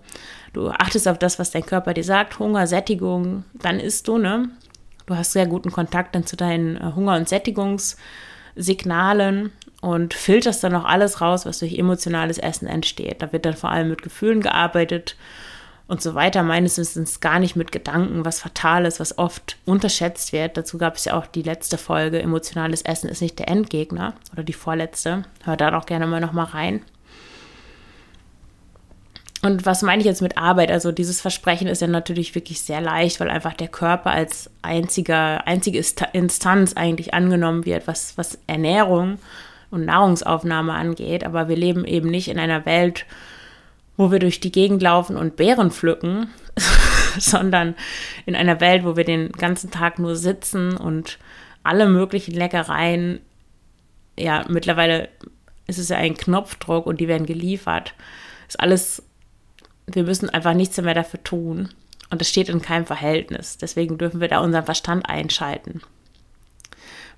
Du 0.52 0.68
achtest 0.68 1.06
auf 1.06 1.18
das, 1.18 1.38
was 1.38 1.52
dein 1.52 1.64
Körper 1.64 1.94
dir 1.94 2.02
sagt, 2.02 2.40
Hunger, 2.40 2.66
Sättigung, 2.66 3.44
dann 3.54 3.78
isst 3.78 4.08
du, 4.08 4.18
ne? 4.18 4.48
Du 5.06 5.14
hast 5.14 5.30
sehr 5.30 5.46
guten 5.46 5.70
Kontakt 5.70 6.16
dann 6.16 6.26
zu 6.26 6.34
deinen 6.36 6.76
äh, 6.76 6.90
Hunger- 6.96 7.14
und 7.14 7.28
Sättigungs- 7.28 7.96
Signalen 8.56 9.52
und 9.80 10.14
filterst 10.14 10.62
dann 10.62 10.74
auch 10.74 10.84
alles 10.84 11.20
raus, 11.20 11.46
was 11.46 11.58
durch 11.58 11.78
emotionales 11.78 12.38
Essen 12.38 12.66
entsteht. 12.66 13.22
Da 13.22 13.32
wird 13.32 13.46
dann 13.46 13.56
vor 13.56 13.70
allem 13.70 13.88
mit 13.88 14.02
Gefühlen 14.02 14.40
gearbeitet 14.40 15.16
und 15.88 16.02
so 16.02 16.14
weiter. 16.14 16.42
Meines 16.42 16.78
Wissens 16.78 17.20
gar 17.20 17.38
nicht 17.38 17.56
mit 17.56 17.72
Gedanken, 17.72 18.24
was 18.24 18.40
fatal 18.40 18.84
ist, 18.84 19.00
was 19.00 19.18
oft 19.18 19.56
unterschätzt 19.64 20.32
wird. 20.32 20.56
Dazu 20.56 20.78
gab 20.78 20.96
es 20.96 21.06
ja 21.06 21.18
auch 21.18 21.26
die 21.26 21.42
letzte 21.42 21.78
Folge, 21.78 22.20
emotionales 22.20 22.82
Essen 22.82 23.08
ist 23.08 23.22
nicht 23.22 23.38
der 23.38 23.48
Endgegner 23.48 24.14
oder 24.32 24.42
die 24.42 24.52
vorletzte. 24.52 25.24
Hör 25.44 25.56
da 25.56 25.76
auch 25.76 25.86
gerne 25.86 26.06
mal 26.06 26.20
nochmal 26.20 26.46
rein. 26.46 26.82
Und 29.42 29.64
was 29.64 29.82
meine 29.82 30.00
ich 30.00 30.06
jetzt 30.06 30.20
mit 30.20 30.36
Arbeit? 30.36 30.70
Also 30.70 30.92
dieses 30.92 31.20
Versprechen 31.20 31.66
ist 31.66 31.80
ja 31.80 31.86
natürlich 31.86 32.34
wirklich 32.34 32.60
sehr 32.60 32.80
leicht, 32.80 33.20
weil 33.20 33.30
einfach 33.30 33.54
der 33.54 33.68
Körper 33.68 34.10
als 34.10 34.50
einziger, 34.60 35.46
einzige 35.46 35.82
Instanz 36.12 36.74
eigentlich 36.74 37.14
angenommen 37.14 37.64
wird, 37.64 37.86
was, 37.86 38.18
was 38.18 38.38
Ernährung 38.46 39.18
und 39.70 39.86
Nahrungsaufnahme 39.86 40.74
angeht. 40.74 41.24
Aber 41.24 41.48
wir 41.48 41.56
leben 41.56 41.86
eben 41.86 42.10
nicht 42.10 42.28
in 42.28 42.38
einer 42.38 42.66
Welt, 42.66 43.06
wo 43.96 44.10
wir 44.12 44.18
durch 44.18 44.40
die 44.40 44.52
Gegend 44.52 44.82
laufen 44.82 45.16
und 45.16 45.36
Beeren 45.36 45.70
pflücken, 45.70 46.28
sondern 47.18 47.74
in 48.26 48.36
einer 48.36 48.60
Welt, 48.60 48.84
wo 48.84 48.96
wir 48.96 49.04
den 49.04 49.32
ganzen 49.32 49.70
Tag 49.70 49.98
nur 49.98 50.16
sitzen 50.16 50.76
und 50.76 51.18
alle 51.62 51.88
möglichen 51.88 52.34
Leckereien, 52.34 53.20
ja, 54.18 54.44
mittlerweile 54.48 55.08
ist 55.66 55.78
es 55.78 55.88
ja 55.88 55.96
ein 55.96 56.16
Knopfdruck 56.16 56.86
und 56.86 57.00
die 57.00 57.08
werden 57.08 57.26
geliefert. 57.26 57.94
Ist 58.48 58.60
alles 58.60 59.02
wir 59.94 60.04
müssen 60.04 60.30
einfach 60.30 60.54
nichts 60.54 60.80
mehr 60.80 60.94
dafür 60.94 61.22
tun. 61.22 61.68
Und 62.10 62.20
es 62.20 62.28
steht 62.28 62.48
in 62.48 62.60
keinem 62.60 62.86
Verhältnis. 62.86 63.56
Deswegen 63.56 63.96
dürfen 63.96 64.20
wir 64.20 64.28
da 64.28 64.40
unseren 64.40 64.64
Verstand 64.64 65.08
einschalten. 65.08 65.80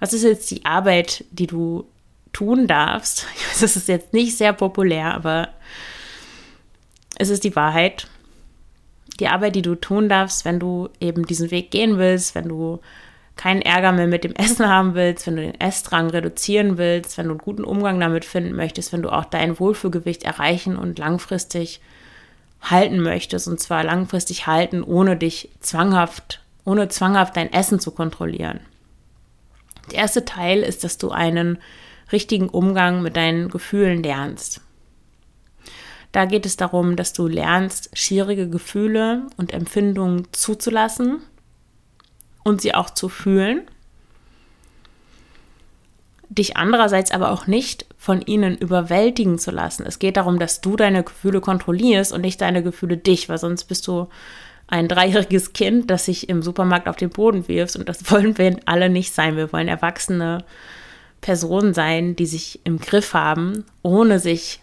Was 0.00 0.12
ist 0.12 0.24
jetzt 0.24 0.50
die 0.50 0.64
Arbeit, 0.64 1.24
die 1.30 1.46
du 1.46 1.86
tun 2.32 2.66
darfst? 2.66 3.26
Das 3.60 3.76
ist 3.76 3.88
jetzt 3.88 4.12
nicht 4.12 4.36
sehr 4.36 4.52
populär, 4.52 5.14
aber 5.14 5.48
es 7.16 7.28
ist 7.28 7.44
die 7.44 7.54
Wahrheit. 7.54 8.08
Die 9.20 9.28
Arbeit, 9.28 9.54
die 9.54 9.62
du 9.62 9.76
tun 9.76 10.08
darfst, 10.08 10.44
wenn 10.44 10.58
du 10.58 10.88
eben 11.00 11.26
diesen 11.26 11.50
Weg 11.50 11.70
gehen 11.70 11.98
willst, 11.98 12.34
wenn 12.34 12.48
du 12.48 12.80
keinen 13.36 13.62
Ärger 13.62 13.92
mehr 13.92 14.06
mit 14.06 14.24
dem 14.24 14.34
Essen 14.34 14.68
haben 14.68 14.94
willst, 14.94 15.26
wenn 15.26 15.36
du 15.36 15.42
den 15.42 15.60
Essdrang 15.60 16.10
reduzieren 16.10 16.78
willst, 16.78 17.16
wenn 17.16 17.26
du 17.26 17.32
einen 17.32 17.38
guten 17.38 17.64
Umgang 17.64 17.98
damit 18.00 18.24
finden 18.24 18.54
möchtest, 18.54 18.92
wenn 18.92 19.02
du 19.02 19.10
auch 19.10 19.24
dein 19.24 19.58
Wohlfühlgewicht 19.58 20.24
erreichen 20.24 20.76
und 20.76 20.98
langfristig 20.98 21.80
halten 22.62 23.00
möchtest, 23.00 23.48
und 23.48 23.60
zwar 23.60 23.84
langfristig 23.84 24.46
halten, 24.46 24.82
ohne 24.82 25.16
dich 25.16 25.50
zwanghaft, 25.60 26.40
ohne 26.64 26.88
zwanghaft 26.88 27.36
dein 27.36 27.52
Essen 27.52 27.80
zu 27.80 27.90
kontrollieren. 27.90 28.60
Der 29.90 29.98
erste 29.98 30.24
Teil 30.24 30.60
ist, 30.60 30.84
dass 30.84 30.96
du 30.96 31.10
einen 31.10 31.58
richtigen 32.12 32.48
Umgang 32.48 33.02
mit 33.02 33.16
deinen 33.16 33.48
Gefühlen 33.48 34.02
lernst. 34.02 34.60
Da 36.12 36.26
geht 36.26 36.46
es 36.46 36.56
darum, 36.56 36.94
dass 36.94 37.14
du 37.14 37.26
lernst, 37.26 37.90
schwierige 37.94 38.48
Gefühle 38.48 39.26
und 39.38 39.52
Empfindungen 39.52 40.28
zuzulassen 40.32 41.22
und 42.44 42.60
sie 42.60 42.74
auch 42.74 42.90
zu 42.90 43.08
fühlen, 43.08 43.62
dich 46.28 46.56
andererseits 46.56 47.10
aber 47.10 47.30
auch 47.30 47.46
nicht 47.46 47.86
von 48.02 48.20
ihnen 48.20 48.58
überwältigen 48.58 49.38
zu 49.38 49.52
lassen. 49.52 49.86
Es 49.86 50.00
geht 50.00 50.16
darum, 50.16 50.40
dass 50.40 50.60
du 50.60 50.74
deine 50.74 51.04
Gefühle 51.04 51.40
kontrollierst 51.40 52.12
und 52.12 52.22
nicht 52.22 52.40
deine 52.40 52.64
Gefühle 52.64 52.96
dich, 52.96 53.28
weil 53.28 53.38
sonst 53.38 53.66
bist 53.66 53.86
du 53.86 54.08
ein 54.66 54.88
dreijähriges 54.88 55.52
Kind, 55.52 55.88
das 55.88 56.06
sich 56.06 56.28
im 56.28 56.42
Supermarkt 56.42 56.88
auf 56.88 56.96
den 56.96 57.10
Boden 57.10 57.46
wirft 57.46 57.76
und 57.76 57.88
das 57.88 58.10
wollen 58.10 58.36
wir 58.38 58.58
alle 58.64 58.90
nicht 58.90 59.14
sein. 59.14 59.36
Wir 59.36 59.52
wollen 59.52 59.68
erwachsene 59.68 60.44
Personen 61.20 61.74
sein, 61.74 62.16
die 62.16 62.26
sich 62.26 62.58
im 62.64 62.80
Griff 62.80 63.14
haben, 63.14 63.66
ohne 63.82 64.18
sich 64.18 64.60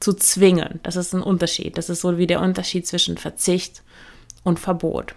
zu 0.00 0.14
zwingen. 0.14 0.80
Das 0.84 0.96
ist 0.96 1.14
ein 1.14 1.22
Unterschied. 1.22 1.76
Das 1.76 1.90
ist 1.90 2.00
so 2.00 2.16
wie 2.16 2.26
der 2.26 2.40
Unterschied 2.40 2.86
zwischen 2.86 3.18
Verzicht 3.18 3.82
und 4.42 4.58
Verbot. 4.58 5.14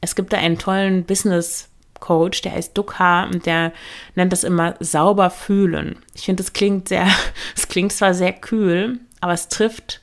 Es 0.00 0.14
gibt 0.14 0.32
da 0.32 0.36
einen 0.36 0.56
tollen 0.56 1.02
Business 1.02 1.69
Coach, 2.00 2.42
der 2.42 2.52
heißt 2.52 2.76
Dukha 2.76 3.24
und 3.24 3.46
der 3.46 3.72
nennt 4.14 4.32
das 4.32 4.44
immer 4.44 4.74
sauber 4.80 5.30
fühlen. 5.30 5.96
Ich 6.14 6.24
finde, 6.24 6.42
es 6.42 6.52
klingt 6.52 6.88
sehr, 6.88 7.06
es 7.56 7.68
klingt 7.68 7.92
zwar 7.92 8.14
sehr 8.14 8.32
kühl, 8.32 8.98
aber 9.20 9.32
es 9.32 9.48
trifft 9.48 10.00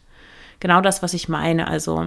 genau 0.60 0.82
das, 0.82 1.04
was 1.04 1.14
ich 1.14 1.28
meine. 1.28 1.68
Also 1.68 2.06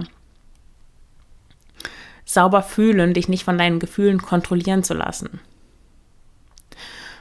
sauber 2.25 2.63
fühlen, 2.63 3.13
dich 3.13 3.27
nicht 3.27 3.43
von 3.43 3.57
deinen 3.57 3.79
Gefühlen 3.79 4.21
kontrollieren 4.21 4.83
zu 4.83 4.93
lassen. 4.93 5.39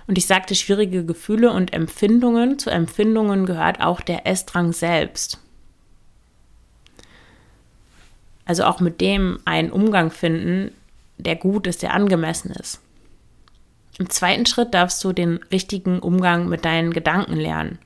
Und 0.06 0.18
ich 0.18 0.26
sagte, 0.26 0.54
schwierige 0.54 1.04
Gefühle 1.04 1.52
und 1.52 1.72
Empfindungen. 1.72 2.58
Zu 2.58 2.70
Empfindungen 2.70 3.46
gehört 3.46 3.80
auch 3.80 4.00
der 4.00 4.26
Essdrang 4.26 4.72
selbst. 4.72 5.38
Also 8.44 8.64
auch 8.64 8.80
mit 8.80 9.00
dem 9.00 9.38
einen 9.44 9.70
Umgang 9.70 10.10
finden, 10.10 10.72
der 11.22 11.36
gut 11.36 11.66
ist, 11.66 11.82
der 11.82 11.94
angemessen 11.94 12.50
ist. 12.52 12.80
Im 13.98 14.08
zweiten 14.08 14.46
Schritt 14.46 14.72
darfst 14.72 15.02
du 15.04 15.12
den 15.12 15.40
richtigen 15.52 15.98
Umgang 15.98 16.48
mit 16.48 16.64
deinen 16.64 16.92
Gedanken 16.92 17.36
lernen. 17.36 17.78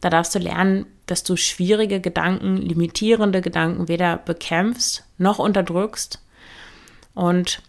Da 0.00 0.10
darfst 0.10 0.34
du 0.34 0.38
lernen, 0.38 0.86
dass 1.06 1.24
du 1.24 1.36
schwierige 1.36 2.00
Gedanken, 2.00 2.56
limitierende 2.56 3.40
Gedanken 3.40 3.88
weder 3.88 4.16
bekämpfst 4.16 5.04
noch 5.16 5.38
unterdrückst. 5.38 6.20
Und 7.14 7.62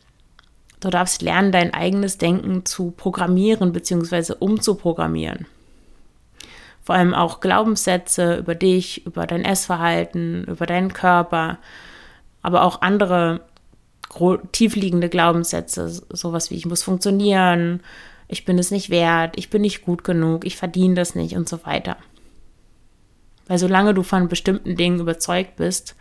du 0.79 0.89
darfst 0.89 1.21
lernen, 1.21 1.51
dein 1.51 1.73
eigenes 1.73 2.17
Denken 2.17 2.65
zu 2.65 2.91
programmieren 2.91 3.71
bzw. 3.71 4.33
umzuprogrammieren. 4.39 5.45
Vor 6.83 6.95
allem 6.95 7.13
auch 7.13 7.39
Glaubenssätze 7.39 8.37
über 8.37 8.55
dich, 8.55 9.05
über 9.05 9.27
dein 9.27 9.45
Essverhalten, 9.45 10.43
über 10.45 10.65
deinen 10.65 10.91
Körper, 10.91 11.59
aber 12.41 12.63
auch 12.63 12.81
andere 12.81 13.41
tiefliegende 14.51 15.09
Glaubenssätze, 15.09 15.89
sowas 16.09 16.49
wie 16.49 16.55
ich 16.55 16.65
muss 16.65 16.83
funktionieren, 16.83 17.81
ich 18.27 18.45
bin 18.45 18.57
es 18.59 18.71
nicht 18.71 18.89
wert, 18.89 19.37
ich 19.37 19.49
bin 19.49 19.61
nicht 19.61 19.81
gut 19.81 20.03
genug, 20.03 20.45
ich 20.45 20.57
verdiene 20.57 20.95
das 20.95 21.15
nicht 21.15 21.35
und 21.35 21.47
so 21.47 21.65
weiter. 21.65 21.97
Weil 23.47 23.57
solange 23.57 23.93
du 23.93 24.03
von 24.03 24.27
bestimmten 24.27 24.75
Dingen 24.75 24.99
überzeugt 24.99 25.55
bist, 25.55 25.95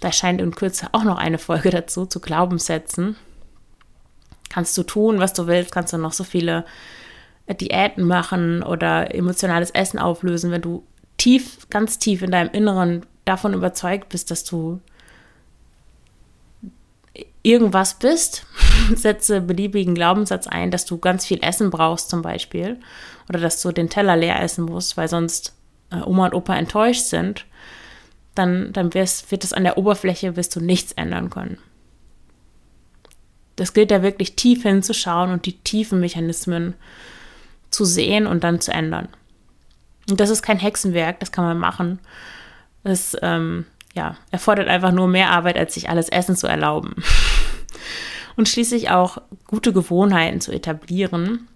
da 0.00 0.12
scheint 0.12 0.40
in 0.40 0.54
Kürze 0.54 0.88
auch 0.92 1.04
noch 1.04 1.18
eine 1.18 1.38
Folge 1.38 1.70
dazu 1.70 2.06
zu 2.06 2.20
Glaubenssätzen, 2.20 3.16
kannst 4.50 4.76
du 4.76 4.82
tun, 4.82 5.18
was 5.18 5.32
du 5.32 5.46
willst, 5.46 5.72
kannst 5.72 5.92
du 5.92 5.98
noch 5.98 6.12
so 6.12 6.24
viele 6.24 6.66
Diäten 7.48 8.04
machen 8.04 8.62
oder 8.62 9.14
emotionales 9.14 9.70
Essen 9.70 9.98
auflösen, 9.98 10.50
wenn 10.50 10.62
du 10.62 10.84
tief, 11.16 11.68
ganz 11.70 11.98
tief 11.98 12.22
in 12.22 12.30
deinem 12.30 12.50
Inneren 12.50 13.06
davon 13.24 13.54
überzeugt 13.54 14.08
bist, 14.10 14.30
dass 14.30 14.44
du 14.44 14.80
irgendwas 17.42 17.94
bist, 17.94 18.46
setze 18.94 19.40
beliebigen 19.40 19.94
Glaubenssatz 19.94 20.46
ein, 20.46 20.70
dass 20.70 20.84
du 20.84 20.98
ganz 20.98 21.26
viel 21.26 21.42
Essen 21.42 21.70
brauchst 21.70 22.10
zum 22.10 22.22
Beispiel 22.22 22.78
oder 23.28 23.40
dass 23.40 23.60
du 23.60 23.72
den 23.72 23.88
Teller 23.88 24.16
leer 24.16 24.40
essen 24.42 24.64
musst, 24.64 24.96
weil 24.96 25.08
sonst 25.08 25.54
äh, 25.90 26.00
Oma 26.02 26.26
und 26.26 26.34
Opa 26.34 26.56
enttäuscht 26.56 27.04
sind, 27.04 27.46
dann, 28.34 28.72
dann 28.72 28.94
wirst, 28.94 29.30
wird 29.30 29.44
es 29.44 29.52
an 29.52 29.64
der 29.64 29.76
Oberfläche, 29.76 30.36
wirst 30.36 30.56
du 30.56 30.60
nichts 30.60 30.92
ändern 30.92 31.30
können. 31.30 31.58
Das 33.56 33.74
gilt 33.74 33.90
ja 33.90 34.02
wirklich 34.02 34.34
tief 34.34 34.62
hinzuschauen 34.62 35.30
und 35.30 35.44
die 35.44 35.58
tiefen 35.58 36.00
Mechanismen 36.00 36.74
zu 37.70 37.84
sehen 37.84 38.26
und 38.26 38.44
dann 38.44 38.60
zu 38.60 38.72
ändern. 38.72 39.08
Und 40.08 40.20
das 40.20 40.30
ist 40.30 40.42
kein 40.42 40.58
Hexenwerk, 40.58 41.20
das 41.20 41.32
kann 41.32 41.44
man 41.44 41.58
machen. 41.58 42.00
Das 42.82 43.16
ähm, 43.22 43.66
ja, 43.94 44.16
erfordert 44.30 44.68
einfach 44.68 44.92
nur 44.92 45.06
mehr 45.06 45.30
Arbeit, 45.30 45.56
als 45.56 45.74
sich 45.74 45.88
alles 45.88 46.08
Essen 46.08 46.36
zu 46.36 46.46
erlauben. 46.46 46.96
Und 48.36 48.48
schließlich 48.48 48.90
auch 48.90 49.18
gute 49.46 49.72
Gewohnheiten 49.72 50.40
zu 50.40 50.52
etablieren, 50.52 51.48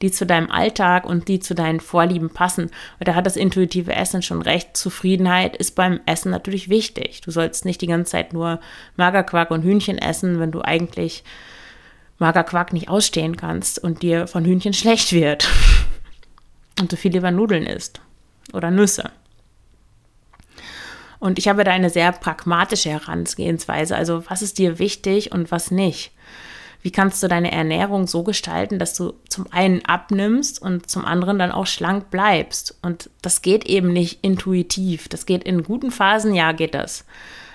die 0.00 0.10
zu 0.10 0.26
deinem 0.26 0.50
Alltag 0.50 1.06
und 1.06 1.28
die 1.28 1.40
zu 1.40 1.54
deinen 1.54 1.80
Vorlieben 1.80 2.30
passen. 2.30 2.70
Und 2.98 3.08
da 3.08 3.14
hat 3.14 3.26
das 3.26 3.36
intuitive 3.36 3.94
Essen 3.94 4.22
schon 4.22 4.42
recht. 4.42 4.76
Zufriedenheit 4.76 5.56
ist 5.56 5.74
beim 5.74 6.00
Essen 6.06 6.30
natürlich 6.30 6.68
wichtig. 6.68 7.20
Du 7.22 7.30
sollst 7.30 7.64
nicht 7.64 7.80
die 7.80 7.86
ganze 7.86 8.12
Zeit 8.12 8.32
nur 8.32 8.60
Magerquark 8.96 9.50
und 9.50 9.62
Hühnchen 9.62 9.98
essen, 9.98 10.38
wenn 10.38 10.52
du 10.52 10.62
eigentlich 10.62 11.24
Magerquark 12.18 12.72
nicht 12.72 12.88
ausstehen 12.88 13.36
kannst 13.36 13.82
und 13.82 14.02
dir 14.02 14.26
von 14.26 14.44
Hühnchen 14.44 14.72
schlecht 14.72 15.12
wird. 15.12 15.48
Und 16.80 16.90
du 16.90 16.96
viel 16.96 17.12
lieber 17.12 17.30
Nudeln 17.30 17.66
isst 17.66 18.00
oder 18.54 18.70
Nüsse. 18.70 19.10
Und 21.22 21.38
ich 21.38 21.46
habe 21.46 21.62
da 21.62 21.70
eine 21.70 21.88
sehr 21.88 22.10
pragmatische 22.10 22.90
Herangehensweise. 22.90 23.94
Also 23.94 24.24
was 24.28 24.42
ist 24.42 24.58
dir 24.58 24.80
wichtig 24.80 25.30
und 25.30 25.52
was 25.52 25.70
nicht? 25.70 26.10
Wie 26.82 26.90
kannst 26.90 27.22
du 27.22 27.28
deine 27.28 27.52
Ernährung 27.52 28.08
so 28.08 28.24
gestalten, 28.24 28.80
dass 28.80 28.94
du 28.94 29.12
zum 29.28 29.46
einen 29.52 29.84
abnimmst 29.84 30.60
und 30.60 30.90
zum 30.90 31.04
anderen 31.04 31.38
dann 31.38 31.52
auch 31.52 31.68
schlank 31.68 32.10
bleibst? 32.10 32.76
Und 32.82 33.08
das 33.22 33.40
geht 33.40 33.66
eben 33.66 33.92
nicht 33.92 34.18
intuitiv. 34.22 35.06
Das 35.06 35.24
geht 35.24 35.44
in 35.44 35.62
guten 35.62 35.92
Phasen, 35.92 36.34
ja, 36.34 36.50
geht 36.50 36.74
das. 36.74 37.04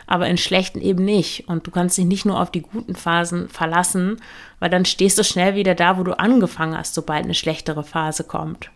Aber 0.05 0.29
in 0.29 0.37
schlechten 0.37 0.79
eben 0.79 1.03
nicht. 1.03 1.49
Und 1.49 1.67
du 1.67 1.71
kannst 1.71 1.97
dich 1.97 2.05
nicht 2.05 2.25
nur 2.25 2.39
auf 2.39 2.49
die 2.49 2.61
guten 2.61 2.95
Phasen 2.95 3.49
verlassen, 3.49 4.21
weil 4.59 4.69
dann 4.69 4.85
stehst 4.85 5.17
du 5.17 5.25
schnell 5.25 5.55
wieder 5.55 5.75
da, 5.75 5.97
wo 5.97 6.03
du 6.03 6.17
angefangen 6.17 6.77
hast, 6.77 6.93
sobald 6.93 7.25
eine 7.25 7.33
schlechtere 7.33 7.83
Phase 7.83 8.23
kommt. 8.23 8.71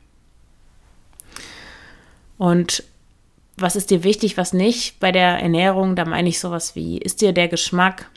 Und 2.37 2.83
was 3.61 3.75
ist 3.75 3.91
dir 3.91 4.03
wichtig, 4.03 4.37
was 4.37 4.53
nicht 4.53 4.99
bei 4.99 5.11
der 5.11 5.39
Ernährung? 5.39 5.95
Da 5.95 6.05
meine 6.05 6.29
ich 6.29 6.39
sowas 6.39 6.75
wie, 6.75 6.97
ist 6.97 7.21
dir 7.21 7.33
der 7.33 7.47
Geschmack 7.47 8.09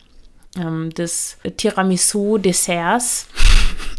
ähm, 0.57 0.91
des 0.91 1.39
Tiramisu-Desserts, 1.57 3.29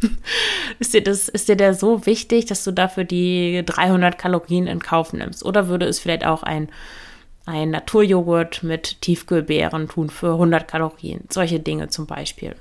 ist, 0.80 0.94
dir 0.94 1.04
das, 1.04 1.30
ist 1.30 1.50
dir 1.50 1.56
der 1.56 1.74
so 1.74 2.06
wichtig, 2.06 2.46
dass 2.46 2.64
du 2.64 2.72
dafür 2.72 3.04
die 3.04 3.64
300 3.66 4.18
Kalorien 4.18 4.68
in 4.68 4.80
Kauf 4.80 5.14
nimmst? 5.14 5.44
Oder 5.44 5.68
würde 5.68 5.86
es 5.86 6.00
vielleicht 6.00 6.26
auch 6.26 6.44
ein, 6.44 6.70
ein 7.46 7.72
Naturjoghurt 7.72 8.64
mit 8.64 9.02
Tiefkühlbeeren 9.02 9.88
tun 9.88 10.10
für 10.10 10.34
100 10.34 10.68
Kalorien? 10.68 11.22
Solche 11.30 11.60
Dinge 11.60 11.90
zum 11.90 12.08
Beispiel. 12.08 12.56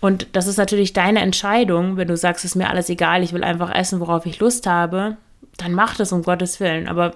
Und 0.00 0.28
das 0.32 0.46
ist 0.46 0.58
natürlich 0.58 0.92
deine 0.92 1.20
Entscheidung, 1.20 1.96
wenn 1.96 2.08
du 2.08 2.16
sagst, 2.16 2.44
es 2.44 2.50
ist 2.50 2.56
mir 2.56 2.68
alles 2.68 2.90
egal, 2.90 3.22
ich 3.22 3.32
will 3.32 3.42
einfach 3.42 3.74
essen, 3.74 4.00
worauf 4.00 4.26
ich 4.26 4.38
Lust 4.38 4.66
habe 4.66 5.16
dann 5.56 5.72
mach 5.72 5.96
das 5.96 6.12
um 6.12 6.22
Gottes 6.22 6.60
Willen. 6.60 6.88
Aber, 6.88 7.12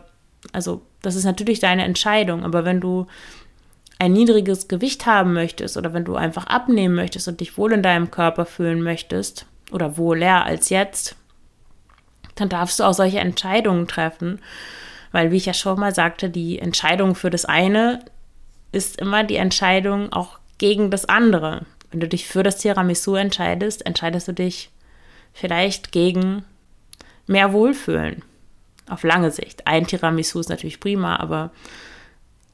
also, 0.53 0.83
das 1.03 1.15
ist 1.15 1.25
natürlich 1.25 1.61
deine 1.61 1.85
Entscheidung. 1.85 2.45
Aber 2.45 2.65
wenn 2.65 2.81
du 2.81 3.07
ein 3.99 4.13
niedriges 4.13 4.69
Gewicht 4.69 5.07
haben 5.07 5.33
möchtest 5.33 5.77
oder 5.77 5.93
wenn 5.93 6.05
du 6.05 6.17
einfach 6.17 6.47
abnehmen 6.47 6.95
möchtest 6.95 7.29
und 7.29 7.41
dich 7.41 7.59
wohl 7.59 7.73
in 7.73 7.83
deinem 7.83 8.11
Körper 8.11 8.47
fühlen 8.47 8.83
möchtest 8.83 9.47
oder 9.73 9.97
wohler 9.97 10.45
als 10.45 10.69
jetzt, 10.69 11.17
dann 12.37 12.49
darfst 12.49 12.79
du 12.79 12.85
auch 12.85 12.95
solche 12.95 13.19
Entscheidungen 13.19 13.89
treffen. 13.89 14.41
Weil, 15.11 15.33
wie 15.33 15.37
ich 15.37 15.47
ja 15.47 15.55
schon 15.55 15.81
mal 15.81 15.95
sagte, 15.95 16.31
die 16.31 16.59
Entscheidung 16.59 17.15
für 17.15 17.31
das 17.31 17.45
eine 17.45 18.01
ist 18.73 19.01
immer 19.01 19.25
die 19.25 19.37
Entscheidung 19.37 20.13
auch 20.13 20.39
gegen 20.59 20.91
das 20.91 21.07
andere. 21.07 21.63
Wenn 21.91 22.01
du 22.01 22.09
dich 22.09 22.27
für 22.27 22.43
das 22.43 22.59
Tiramisu 22.59 23.15
entscheidest, 23.15 23.87
entscheidest 23.87 24.29
du 24.29 24.33
dich 24.33 24.71
vielleicht 25.33 25.91
gegen 25.93 26.45
mehr 27.29 27.53
Wohlfühlen 27.53 28.23
auf 28.89 29.03
lange 29.03 29.31
Sicht. 29.31 29.67
Ein 29.67 29.87
Tiramisu 29.87 30.41
ist 30.41 30.49
natürlich 30.49 30.81
prima, 30.81 31.17
aber 31.17 31.51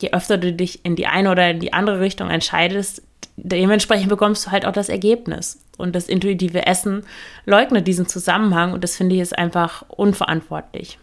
je 0.01 0.13
öfter 0.13 0.39
du 0.39 0.53
dich 0.53 0.85
in 0.85 0.97
die 0.97 1.07
eine 1.07 1.31
oder 1.31 1.51
in 1.51 1.61
die 1.61 1.73
andere 1.73 2.01
Richtung 2.01 2.31
entscheidest, 2.31 3.03
dementsprechend 3.37 4.09
bekommst 4.09 4.47
du 4.47 4.51
halt 4.51 4.67
auch 4.67 4.73
das 4.73 4.89
Ergebnis. 4.89 5.61
Und 5.77 5.95
das 5.95 6.09
intuitive 6.09 6.67
Essen 6.67 7.05
leugnet 7.47 7.87
diesen 7.89 8.07
Zusammenhang 8.07 8.73
und 8.73 8.85
das 8.85 8.97
finde 8.97 9.17
ich 9.17 9.23
ist 9.23 9.37
einfach 9.37 9.85
unverantwortlich. 9.89 10.99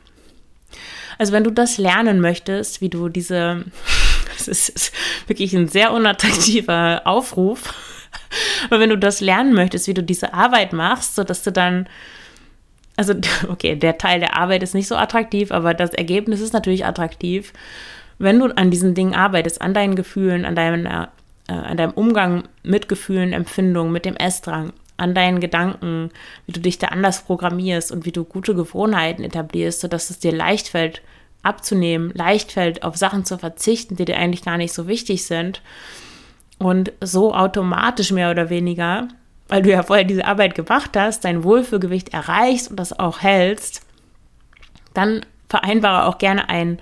Also 1.17 1.34
wenn 1.34 1.43
du 1.43 1.51
das 1.51 1.78
lernen 1.78 2.22
möchtest, 2.22 2.80
wie 2.80 2.89
du 2.89 3.09
diese, 3.09 3.65
das 4.38 4.47
ist 4.47 4.93
wirklich 5.28 5.53
ein 5.53 5.67
sehr 5.67 5.91
unattraktiver 5.91 7.01
Aufruf, 7.05 7.74
aber 8.65 8.80
wenn 8.80 8.89
du 8.89 8.97
das 8.97 9.19
lernen 9.19 9.53
möchtest, 9.53 9.88
wie 9.88 9.93
du 9.93 10.03
diese 10.03 10.34
Arbeit 10.34 10.72
machst, 10.72 11.15
sodass 11.15 11.43
du 11.43 11.51
dann 11.51 11.88
also 12.97 13.13
okay, 13.49 13.75
der 13.75 13.97
Teil 13.97 14.19
der 14.19 14.37
Arbeit 14.37 14.63
ist 14.63 14.73
nicht 14.73 14.87
so 14.87 14.95
attraktiv, 14.95 15.51
aber 15.51 15.73
das 15.73 15.91
Ergebnis 15.91 16.41
ist 16.41 16.53
natürlich 16.53 16.85
attraktiv. 16.85 17.53
Wenn 18.17 18.39
du 18.39 18.55
an 18.55 18.69
diesen 18.69 18.93
Dingen 18.93 19.15
arbeitest, 19.15 19.61
an 19.61 19.73
deinen 19.73 19.95
Gefühlen, 19.95 20.45
an 20.45 20.55
deinem, 20.55 20.85
äh, 20.85 21.07
an 21.47 21.77
deinem 21.77 21.93
Umgang 21.93 22.43
mit 22.63 22.87
Gefühlen, 22.87 23.33
Empfindungen, 23.33 23.91
mit 23.91 24.05
dem 24.05 24.15
Essdrang, 24.15 24.73
an 24.97 25.15
deinen 25.15 25.39
Gedanken, 25.39 26.11
wie 26.45 26.51
du 26.51 26.59
dich 26.59 26.77
da 26.77 26.87
anders 26.87 27.23
programmierst 27.23 27.91
und 27.91 28.05
wie 28.05 28.11
du 28.11 28.23
gute 28.23 28.53
Gewohnheiten 28.53 29.23
etablierst, 29.23 29.81
sodass 29.81 30.11
es 30.11 30.19
dir 30.19 30.31
leicht 30.31 30.67
fällt, 30.67 31.01
abzunehmen, 31.41 32.11
leicht 32.13 32.51
fällt, 32.51 32.83
auf 32.83 32.95
Sachen 32.95 33.25
zu 33.25 33.39
verzichten, 33.39 33.95
die 33.95 34.05
dir 34.05 34.17
eigentlich 34.17 34.43
gar 34.43 34.57
nicht 34.57 34.73
so 34.73 34.87
wichtig 34.87 35.25
sind. 35.25 35.63
Und 36.59 36.93
so 37.01 37.33
automatisch 37.33 38.11
mehr 38.11 38.29
oder 38.29 38.51
weniger 38.51 39.07
weil 39.52 39.64
du 39.64 39.70
ja 39.70 39.84
vorher 39.84 40.06
diese 40.06 40.24
Arbeit 40.24 40.56
gemacht 40.56 40.91
hast, 40.95 41.26
dein 41.26 41.43
Wohlfühlgewicht 41.43 42.14
erreichst 42.14 42.70
und 42.70 42.78
das 42.78 42.97
auch 42.97 43.22
hältst, 43.22 43.86
dann 44.93 45.26
vereinbare 45.49 46.08
auch 46.08 46.20
gerne 46.20 46.47
ein 46.47 46.80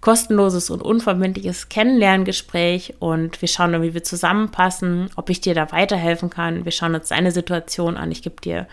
kostenloses 0.00 0.70
und 0.70 0.80
unverbindliches 0.80 1.68
Kennenlerngespräch 1.68 2.94
und 2.98 3.42
wir 3.42 3.48
schauen 3.48 3.72
dann, 3.72 3.82
wie 3.82 3.92
wir 3.92 4.04
zusammenpassen, 4.04 5.10
ob 5.16 5.28
ich 5.28 5.42
dir 5.42 5.54
da 5.54 5.70
weiterhelfen 5.70 6.30
kann. 6.30 6.64
Wir 6.64 6.72
schauen 6.72 6.94
uns 6.94 7.08
deine 7.08 7.30
Situation 7.30 7.98
an. 7.98 8.10
Ich 8.10 8.22
gebe 8.22 8.40
dir 8.40 8.66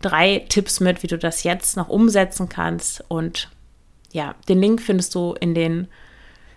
drei 0.00 0.46
Tipps 0.48 0.80
mit, 0.80 1.02
wie 1.02 1.08
du 1.08 1.18
das 1.18 1.42
jetzt 1.42 1.76
noch 1.76 1.90
umsetzen 1.90 2.48
kannst 2.48 3.04
und 3.08 3.50
ja, 4.10 4.34
den 4.48 4.58
Link 4.58 4.80
findest 4.80 5.14
du 5.14 5.34
in 5.38 5.54
den 5.54 5.86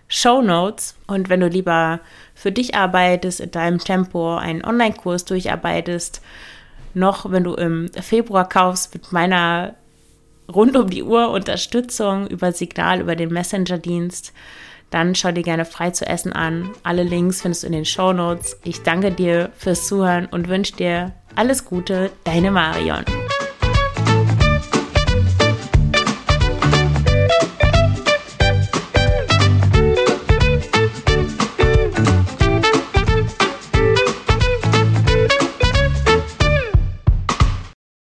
Show 0.08 0.42
Notes. 0.42 0.96
Und 1.06 1.28
wenn 1.28 1.40
du 1.40 1.48
lieber 1.48 2.00
für 2.34 2.52
dich 2.52 2.74
arbeitest, 2.74 3.40
in 3.40 3.50
deinem 3.50 3.78
Tempo 3.78 4.36
einen 4.36 4.64
Online-Kurs 4.64 5.24
durcharbeitest, 5.24 6.20
noch 6.94 7.30
wenn 7.30 7.44
du 7.44 7.54
im 7.54 7.90
Februar 8.00 8.48
kaufst 8.48 8.94
mit 8.94 9.12
meiner 9.12 9.74
rund 10.52 10.76
um 10.76 10.90
die 10.90 11.02
Uhr 11.02 11.30
Unterstützung 11.30 12.26
über 12.26 12.52
Signal, 12.52 13.00
über 13.00 13.16
den 13.16 13.32
Messenger-Dienst, 13.32 14.32
dann 14.90 15.14
schau 15.14 15.32
dir 15.32 15.42
gerne 15.42 15.64
frei 15.64 15.90
zu 15.90 16.06
essen 16.06 16.32
an. 16.32 16.70
Alle 16.84 17.02
Links 17.02 17.42
findest 17.42 17.64
du 17.64 17.66
in 17.66 17.72
den 17.72 17.84
Show 17.84 18.12
Notes. 18.12 18.56
Ich 18.62 18.82
danke 18.82 19.10
dir 19.10 19.50
fürs 19.56 19.88
Zuhören 19.88 20.26
und 20.26 20.48
wünsche 20.48 20.76
dir 20.76 21.12
alles 21.34 21.64
Gute, 21.64 22.12
deine 22.24 22.50
Marion. 22.50 23.04